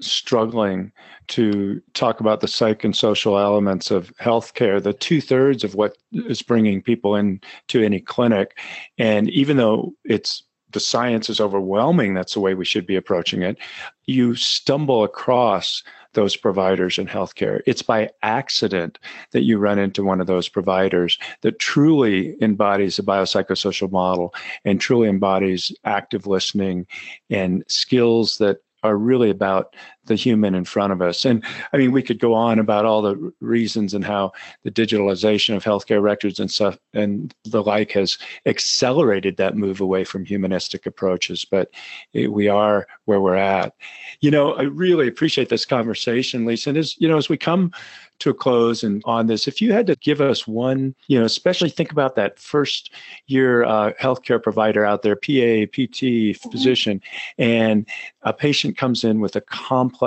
struggling 0.00 0.92
to 1.28 1.80
talk 1.94 2.20
about 2.20 2.40
the 2.40 2.48
psych 2.48 2.84
and 2.84 2.96
social 2.96 3.38
elements 3.38 3.90
of 3.90 4.14
healthcare, 4.16 4.82
the 4.82 4.92
two 4.92 5.20
thirds 5.20 5.64
of 5.64 5.74
what 5.74 5.96
is 6.12 6.42
bringing 6.42 6.82
people 6.82 7.14
into 7.14 7.82
any 7.82 8.00
clinic. 8.00 8.58
And 8.98 9.30
even 9.30 9.56
though 9.56 9.94
it's 10.04 10.42
the 10.72 10.80
science 10.80 11.30
is 11.30 11.40
overwhelming, 11.40 12.14
that's 12.14 12.34
the 12.34 12.40
way 12.40 12.54
we 12.54 12.64
should 12.64 12.86
be 12.86 12.96
approaching 12.96 13.42
it. 13.42 13.58
You 14.04 14.34
stumble 14.34 15.02
across 15.02 15.82
those 16.12 16.36
providers 16.36 16.98
in 16.98 17.06
healthcare. 17.06 17.60
It's 17.66 17.82
by 17.82 18.10
accident 18.22 18.98
that 19.32 19.44
you 19.44 19.58
run 19.58 19.78
into 19.78 20.04
one 20.04 20.20
of 20.20 20.26
those 20.26 20.48
providers 20.48 21.18
that 21.42 21.58
truly 21.58 22.36
embodies 22.42 22.98
a 22.98 23.02
biopsychosocial 23.02 23.90
model 23.90 24.34
and 24.64 24.80
truly 24.80 25.08
embodies 25.08 25.72
active 25.84 26.26
listening 26.26 26.86
and 27.30 27.64
skills 27.68 28.38
that 28.38 28.58
are 28.82 28.96
really 28.96 29.30
about 29.30 29.74
the 30.08 30.14
human 30.16 30.54
in 30.54 30.64
front 30.64 30.92
of 30.92 31.00
us. 31.00 31.24
And 31.24 31.44
I 31.72 31.76
mean, 31.76 31.92
we 31.92 32.02
could 32.02 32.18
go 32.18 32.34
on 32.34 32.58
about 32.58 32.84
all 32.84 33.02
the 33.02 33.32
reasons 33.40 33.94
and 33.94 34.04
how 34.04 34.32
the 34.64 34.70
digitalization 34.70 35.54
of 35.54 35.64
healthcare 35.64 36.02
records 36.02 36.40
and 36.40 36.50
stuff 36.50 36.78
and 36.92 37.34
the 37.44 37.62
like 37.62 37.92
has 37.92 38.18
accelerated 38.46 39.36
that 39.36 39.56
move 39.56 39.80
away 39.80 40.04
from 40.04 40.24
humanistic 40.24 40.86
approaches. 40.86 41.44
But 41.44 41.70
it, 42.12 42.32
we 42.32 42.48
are 42.48 42.86
where 43.04 43.20
we're 43.20 43.36
at. 43.36 43.74
You 44.20 44.30
know, 44.30 44.54
I 44.54 44.62
really 44.62 45.08
appreciate 45.08 45.48
this 45.48 45.64
conversation, 45.64 46.44
Lisa. 46.44 46.70
And 46.70 46.78
as 46.78 47.00
you 47.00 47.08
know, 47.08 47.16
as 47.16 47.28
we 47.28 47.36
come 47.36 47.72
to 48.20 48.30
a 48.30 48.34
close 48.34 48.82
and 48.82 49.00
on 49.04 49.26
this, 49.26 49.46
if 49.46 49.60
you 49.60 49.72
had 49.72 49.86
to 49.86 49.96
give 49.96 50.20
us 50.20 50.46
one, 50.46 50.94
you 51.06 51.18
know, 51.18 51.24
especially 51.24 51.70
think 51.70 51.92
about 51.92 52.16
that 52.16 52.38
first 52.38 52.92
year 53.26 53.64
uh, 53.64 53.92
healthcare 54.00 54.42
provider 54.42 54.84
out 54.84 55.02
there, 55.02 55.14
PA, 55.14 55.66
PT, 55.70 56.02
mm-hmm. 56.02 56.50
physician, 56.50 57.00
and 57.38 57.86
a 58.22 58.32
patient 58.32 58.76
comes 58.76 59.04
in 59.04 59.20
with 59.20 59.36
a 59.36 59.40
complex 59.42 59.97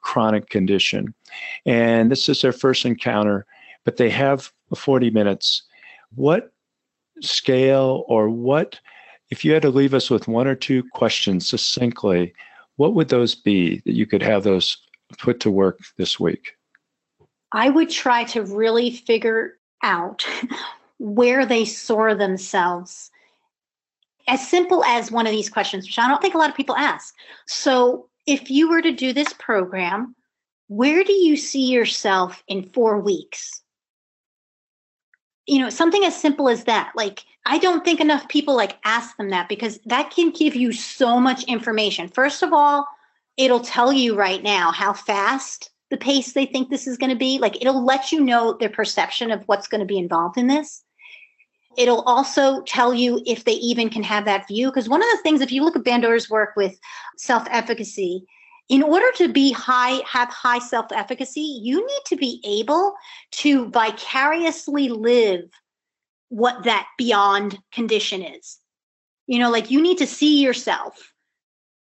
chronic 0.00 0.48
condition. 0.50 1.14
And 1.66 2.10
this 2.10 2.28
is 2.28 2.42
their 2.42 2.52
first 2.52 2.84
encounter, 2.84 3.46
but 3.84 3.96
they 3.96 4.10
have 4.10 4.52
40 4.74 5.10
minutes. 5.10 5.62
What 6.14 6.52
scale 7.20 8.04
or 8.08 8.28
what, 8.28 8.78
if 9.30 9.44
you 9.44 9.52
had 9.52 9.62
to 9.62 9.70
leave 9.70 9.94
us 9.94 10.10
with 10.10 10.28
one 10.28 10.46
or 10.46 10.54
two 10.54 10.82
questions 10.92 11.46
succinctly, 11.46 12.32
what 12.76 12.94
would 12.94 13.08
those 13.08 13.34
be 13.34 13.78
that 13.84 13.94
you 13.94 14.06
could 14.06 14.22
have 14.22 14.44
those 14.44 14.76
put 15.18 15.40
to 15.40 15.50
work 15.50 15.80
this 15.96 16.18
week? 16.18 16.56
I 17.52 17.68
would 17.68 17.90
try 17.90 18.24
to 18.24 18.42
really 18.42 18.90
figure 18.90 19.58
out 19.82 20.26
where 20.98 21.44
they 21.44 21.64
soar 21.64 22.14
themselves. 22.14 23.10
As 24.28 24.46
simple 24.46 24.84
as 24.84 25.10
one 25.10 25.26
of 25.26 25.32
these 25.32 25.50
questions, 25.50 25.84
which 25.84 25.98
I 25.98 26.08
don't 26.08 26.22
think 26.22 26.34
a 26.34 26.38
lot 26.38 26.48
of 26.48 26.56
people 26.56 26.76
ask. 26.76 27.14
So, 27.46 28.08
if 28.26 28.50
you 28.50 28.68
were 28.68 28.82
to 28.82 28.92
do 28.92 29.12
this 29.12 29.32
program, 29.32 30.14
where 30.68 31.04
do 31.04 31.12
you 31.12 31.36
see 31.36 31.70
yourself 31.70 32.42
in 32.48 32.68
four 32.70 33.00
weeks? 33.00 33.62
You 35.46 35.58
know, 35.58 35.70
something 35.70 36.04
as 36.04 36.18
simple 36.18 36.48
as 36.48 36.64
that. 36.64 36.92
Like, 36.94 37.24
I 37.44 37.58
don't 37.58 37.84
think 37.84 38.00
enough 38.00 38.28
people 38.28 38.54
like 38.54 38.78
ask 38.84 39.16
them 39.16 39.30
that 39.30 39.48
because 39.48 39.80
that 39.86 40.10
can 40.10 40.30
give 40.30 40.54
you 40.54 40.72
so 40.72 41.18
much 41.18 41.44
information. 41.44 42.08
First 42.08 42.42
of 42.42 42.52
all, 42.52 42.86
it'll 43.36 43.60
tell 43.60 43.92
you 43.92 44.14
right 44.14 44.42
now 44.42 44.70
how 44.70 44.92
fast 44.92 45.70
the 45.90 45.96
pace 45.96 46.32
they 46.32 46.46
think 46.46 46.70
this 46.70 46.86
is 46.86 46.96
going 46.96 47.10
to 47.10 47.16
be. 47.16 47.38
Like 47.38 47.60
it'll 47.60 47.84
let 47.84 48.12
you 48.12 48.20
know 48.20 48.56
their 48.58 48.70
perception 48.70 49.30
of 49.30 49.42
what's 49.46 49.68
going 49.68 49.80
to 49.80 49.86
be 49.86 49.98
involved 49.98 50.38
in 50.38 50.46
this. 50.46 50.84
It'll 51.76 52.02
also 52.02 52.62
tell 52.62 52.92
you 52.92 53.22
if 53.26 53.44
they 53.44 53.52
even 53.52 53.88
can 53.88 54.02
have 54.02 54.24
that 54.24 54.46
view. 54.48 54.68
Because 54.68 54.88
one 54.88 55.02
of 55.02 55.08
the 55.10 55.22
things, 55.22 55.40
if 55.40 55.52
you 55.52 55.64
look 55.64 55.76
at 55.76 55.84
Bandura's 55.84 56.30
work 56.30 56.50
with 56.56 56.78
self 57.16 57.46
efficacy, 57.50 58.24
in 58.68 58.82
order 58.82 59.10
to 59.16 59.28
be 59.28 59.52
high, 59.52 60.00
have 60.06 60.28
high 60.28 60.58
self 60.58 60.92
efficacy, 60.92 61.60
you 61.62 61.86
need 61.86 62.02
to 62.06 62.16
be 62.16 62.40
able 62.44 62.94
to 63.32 63.68
vicariously 63.70 64.88
live 64.88 65.50
what 66.28 66.64
that 66.64 66.86
beyond 66.96 67.58
condition 67.72 68.22
is. 68.22 68.58
You 69.26 69.38
know, 69.38 69.50
like 69.50 69.70
you 69.70 69.80
need 69.80 69.98
to 69.98 70.06
see 70.06 70.42
yourself 70.42 71.12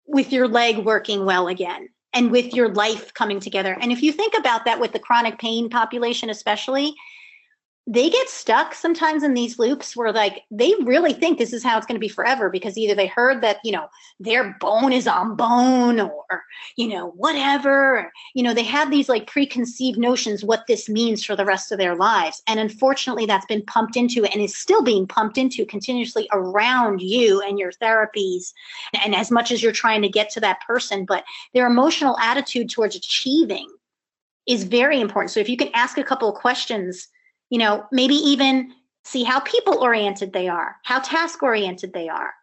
with 0.06 0.32
your 0.32 0.48
leg 0.48 0.78
working 0.78 1.26
well 1.26 1.48
again 1.48 1.90
and 2.14 2.30
with 2.30 2.54
your 2.54 2.72
life 2.72 3.12
coming 3.12 3.40
together. 3.40 3.76
And 3.80 3.92
if 3.92 4.02
you 4.02 4.10
think 4.10 4.32
about 4.36 4.64
that 4.64 4.80
with 4.80 4.92
the 4.92 4.98
chronic 4.98 5.38
pain 5.38 5.68
population, 5.68 6.30
especially, 6.30 6.94
they 7.90 8.10
get 8.10 8.28
stuck 8.28 8.74
sometimes 8.74 9.22
in 9.22 9.32
these 9.32 9.58
loops 9.58 9.96
where 9.96 10.12
like 10.12 10.42
they 10.50 10.74
really 10.82 11.14
think 11.14 11.38
this 11.38 11.54
is 11.54 11.64
how 11.64 11.78
it's 11.78 11.86
going 11.86 11.96
to 11.96 12.00
be 12.00 12.06
forever 12.06 12.50
because 12.50 12.76
either 12.76 12.94
they 12.94 13.06
heard 13.06 13.40
that 13.40 13.56
you 13.64 13.72
know 13.72 13.88
their 14.20 14.54
bone 14.60 14.92
is 14.92 15.08
on 15.08 15.34
bone 15.36 15.98
or 15.98 16.44
you 16.76 16.86
know 16.86 17.08
whatever. 17.16 17.98
Or, 17.98 18.12
you 18.34 18.42
know 18.42 18.52
they 18.52 18.62
have 18.64 18.90
these 18.90 19.08
like 19.08 19.26
preconceived 19.26 19.98
notions 19.98 20.44
what 20.44 20.66
this 20.68 20.86
means 20.90 21.24
for 21.24 21.34
the 21.34 21.46
rest 21.46 21.72
of 21.72 21.78
their 21.78 21.96
lives. 21.96 22.42
And 22.46 22.60
unfortunately 22.60 23.24
that's 23.24 23.46
been 23.46 23.64
pumped 23.64 23.96
into 23.96 24.26
and 24.26 24.42
is 24.42 24.54
still 24.54 24.82
being 24.82 25.06
pumped 25.06 25.38
into 25.38 25.64
continuously 25.64 26.28
around 26.30 27.00
you 27.00 27.40
and 27.40 27.58
your 27.58 27.72
therapies 27.72 28.52
and 29.02 29.14
as 29.14 29.30
much 29.30 29.50
as 29.50 29.62
you're 29.62 29.72
trying 29.72 30.02
to 30.02 30.10
get 30.10 30.28
to 30.30 30.40
that 30.40 30.60
person. 30.66 31.06
But 31.06 31.24
their 31.54 31.66
emotional 31.66 32.18
attitude 32.18 32.68
towards 32.68 32.96
achieving 32.96 33.66
is 34.46 34.64
very 34.64 35.00
important. 35.00 35.30
So 35.30 35.40
if 35.40 35.48
you 35.48 35.56
can 35.56 35.70
ask 35.72 35.96
a 35.96 36.04
couple 36.04 36.28
of 36.28 36.34
questions 36.34 37.08
you 37.50 37.58
know, 37.58 37.86
maybe 37.92 38.14
even 38.14 38.72
see 39.04 39.22
how 39.24 39.40
people 39.40 39.78
oriented 39.78 40.32
they 40.32 40.48
are, 40.48 40.76
how 40.84 40.98
task 41.00 41.42
oriented 41.42 41.92
they 41.92 42.08
are. 42.08 42.34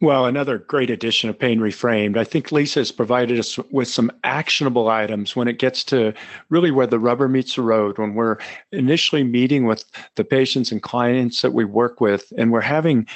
well, 0.00 0.26
another 0.26 0.58
great 0.58 0.90
edition 0.90 1.30
of 1.30 1.38
Pain 1.38 1.60
Reframed. 1.60 2.18
I 2.18 2.24
think 2.24 2.52
Lisa 2.52 2.80
has 2.80 2.92
provided 2.92 3.38
us 3.38 3.58
with 3.70 3.88
some 3.88 4.12
actionable 4.22 4.88
items 4.88 5.34
when 5.34 5.48
it 5.48 5.58
gets 5.58 5.82
to 5.84 6.12
really 6.50 6.70
where 6.70 6.86
the 6.86 6.98
rubber 6.98 7.26
meets 7.26 7.54
the 7.56 7.62
road, 7.62 7.96
when 7.96 8.14
we're 8.14 8.36
initially 8.70 9.24
meeting 9.24 9.64
with 9.64 9.84
the 10.16 10.24
patients 10.24 10.70
and 10.70 10.82
clients 10.82 11.42
that 11.42 11.52
we 11.52 11.64
work 11.64 12.00
with, 12.00 12.32
and 12.36 12.52
we're 12.52 12.60
having 12.60 13.06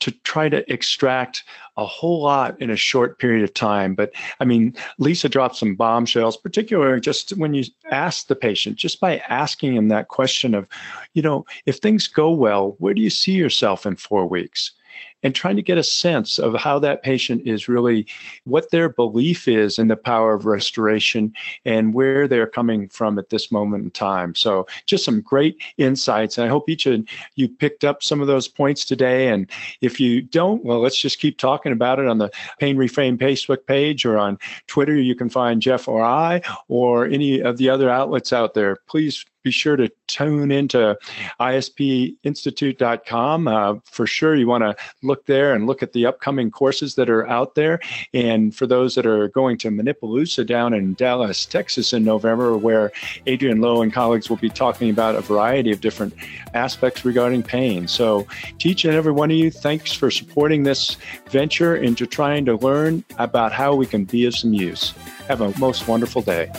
to 0.00 0.10
try 0.24 0.48
to 0.48 0.70
extract 0.72 1.44
a 1.76 1.86
whole 1.86 2.22
lot 2.22 2.60
in 2.60 2.70
a 2.70 2.76
short 2.76 3.18
period 3.18 3.44
of 3.44 3.54
time. 3.54 3.94
But 3.94 4.12
I 4.40 4.44
mean, 4.44 4.74
Lisa 4.98 5.28
dropped 5.28 5.56
some 5.56 5.74
bombshells, 5.74 6.36
particularly 6.36 7.00
just 7.00 7.30
when 7.36 7.54
you 7.54 7.64
ask 7.90 8.26
the 8.26 8.36
patient, 8.36 8.76
just 8.76 9.00
by 9.00 9.18
asking 9.28 9.74
him 9.74 9.88
that 9.88 10.08
question 10.08 10.54
of, 10.54 10.66
you 11.14 11.22
know, 11.22 11.46
if 11.66 11.76
things 11.76 12.06
go 12.06 12.30
well, 12.30 12.76
where 12.78 12.94
do 12.94 13.02
you 13.02 13.10
see 13.10 13.32
yourself 13.32 13.86
in 13.86 13.96
four 13.96 14.26
weeks? 14.26 14.72
And 15.22 15.34
trying 15.34 15.56
to 15.56 15.62
get 15.62 15.78
a 15.78 15.82
sense 15.82 16.38
of 16.38 16.54
how 16.54 16.78
that 16.78 17.02
patient 17.02 17.46
is 17.46 17.68
really, 17.68 18.06
what 18.44 18.70
their 18.70 18.88
belief 18.88 19.48
is 19.48 19.78
in 19.78 19.88
the 19.88 19.96
power 19.96 20.34
of 20.34 20.46
restoration 20.46 21.32
and 21.64 21.94
where 21.94 22.26
they're 22.26 22.46
coming 22.46 22.88
from 22.88 23.18
at 23.18 23.30
this 23.30 23.52
moment 23.52 23.84
in 23.84 23.90
time. 23.90 24.34
So, 24.34 24.66
just 24.86 25.04
some 25.04 25.20
great 25.20 25.60
insights. 25.78 26.38
And 26.38 26.46
I 26.46 26.50
hope 26.50 26.68
each 26.68 26.86
of 26.86 27.04
you 27.36 27.48
picked 27.48 27.84
up 27.84 28.02
some 28.02 28.20
of 28.20 28.26
those 28.26 28.48
points 28.48 28.84
today. 28.84 29.28
And 29.28 29.50
if 29.80 30.00
you 30.00 30.22
don't, 30.22 30.64
well, 30.64 30.80
let's 30.80 31.00
just 31.00 31.20
keep 31.20 31.38
talking 31.38 31.72
about 31.72 31.98
it 31.98 32.06
on 32.06 32.18
the 32.18 32.30
Pain 32.58 32.76
Reframe 32.76 33.18
Facebook 33.18 33.66
page 33.66 34.04
or 34.04 34.18
on 34.18 34.38
Twitter. 34.66 34.94
You 34.94 35.14
can 35.14 35.28
find 35.28 35.62
Jeff 35.62 35.88
or 35.88 36.02
I 36.02 36.42
or 36.68 37.06
any 37.06 37.40
of 37.40 37.58
the 37.58 37.68
other 37.68 37.90
outlets 37.90 38.32
out 38.32 38.54
there. 38.54 38.76
Please 38.86 39.24
be 39.42 39.50
sure 39.50 39.76
to 39.76 39.90
tune 40.06 40.52
into 40.52 40.96
ispinstitute.com. 41.40 43.48
Uh, 43.48 43.74
for 43.84 44.06
sure, 44.06 44.34
you 44.34 44.46
want 44.46 44.62
to 44.62 44.76
look 45.10 45.26
there 45.26 45.54
and 45.54 45.66
look 45.66 45.82
at 45.82 45.92
the 45.92 46.06
upcoming 46.06 46.50
courses 46.50 46.94
that 46.94 47.10
are 47.10 47.26
out 47.26 47.56
there. 47.56 47.80
And 48.14 48.54
for 48.54 48.66
those 48.66 48.94
that 48.94 49.06
are 49.06 49.28
going 49.28 49.58
to 49.58 49.68
Manipalooza 49.68 50.46
down 50.46 50.72
in 50.72 50.94
Dallas, 50.94 51.44
Texas 51.44 51.92
in 51.92 52.04
November, 52.04 52.56
where 52.56 52.92
Adriaan 53.26 53.58
Louw 53.58 53.82
and 53.82 53.92
colleagues 53.92 54.30
will 54.30 54.36
be 54.36 54.48
talking 54.48 54.88
about 54.88 55.16
a 55.16 55.20
variety 55.20 55.72
of 55.72 55.80
different 55.80 56.14
aspects 56.54 57.04
regarding 57.04 57.42
pain. 57.42 57.88
So, 57.88 58.26
teach 58.58 58.84
and 58.84 58.94
every 58.94 59.12
one 59.12 59.30
of 59.30 59.36
you, 59.36 59.50
thanks 59.50 59.92
for 59.92 60.10
supporting 60.10 60.62
this 60.62 60.96
venture 61.28 61.76
into 61.76 62.06
trying 62.06 62.44
to 62.44 62.56
learn 62.56 63.04
about 63.18 63.52
how 63.52 63.74
we 63.74 63.86
can 63.86 64.04
be 64.04 64.26
of 64.26 64.34
some 64.36 64.54
use. 64.54 64.92
Have 65.26 65.40
a 65.40 65.56
most 65.58 65.88
wonderful 65.88 66.22
day. 66.22 66.50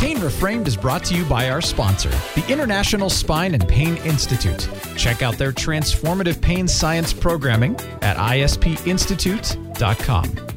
Pain 0.00 0.16
Reframed 0.16 0.66
is 0.66 0.76
brought 0.78 1.04
to 1.04 1.14
you 1.14 1.26
by 1.26 1.50
our 1.50 1.60
sponsor, 1.60 2.08
the 2.34 2.42
International 2.48 3.10
Spine 3.10 3.52
and 3.52 3.68
Pain 3.68 3.98
Institute. 3.98 4.66
Check 4.96 5.20
out 5.20 5.36
their 5.36 5.52
transformative 5.52 6.40
pain 6.40 6.66
science 6.66 7.12
programming 7.12 7.74
at 8.00 8.16
ispinstitute.com. 8.16 10.49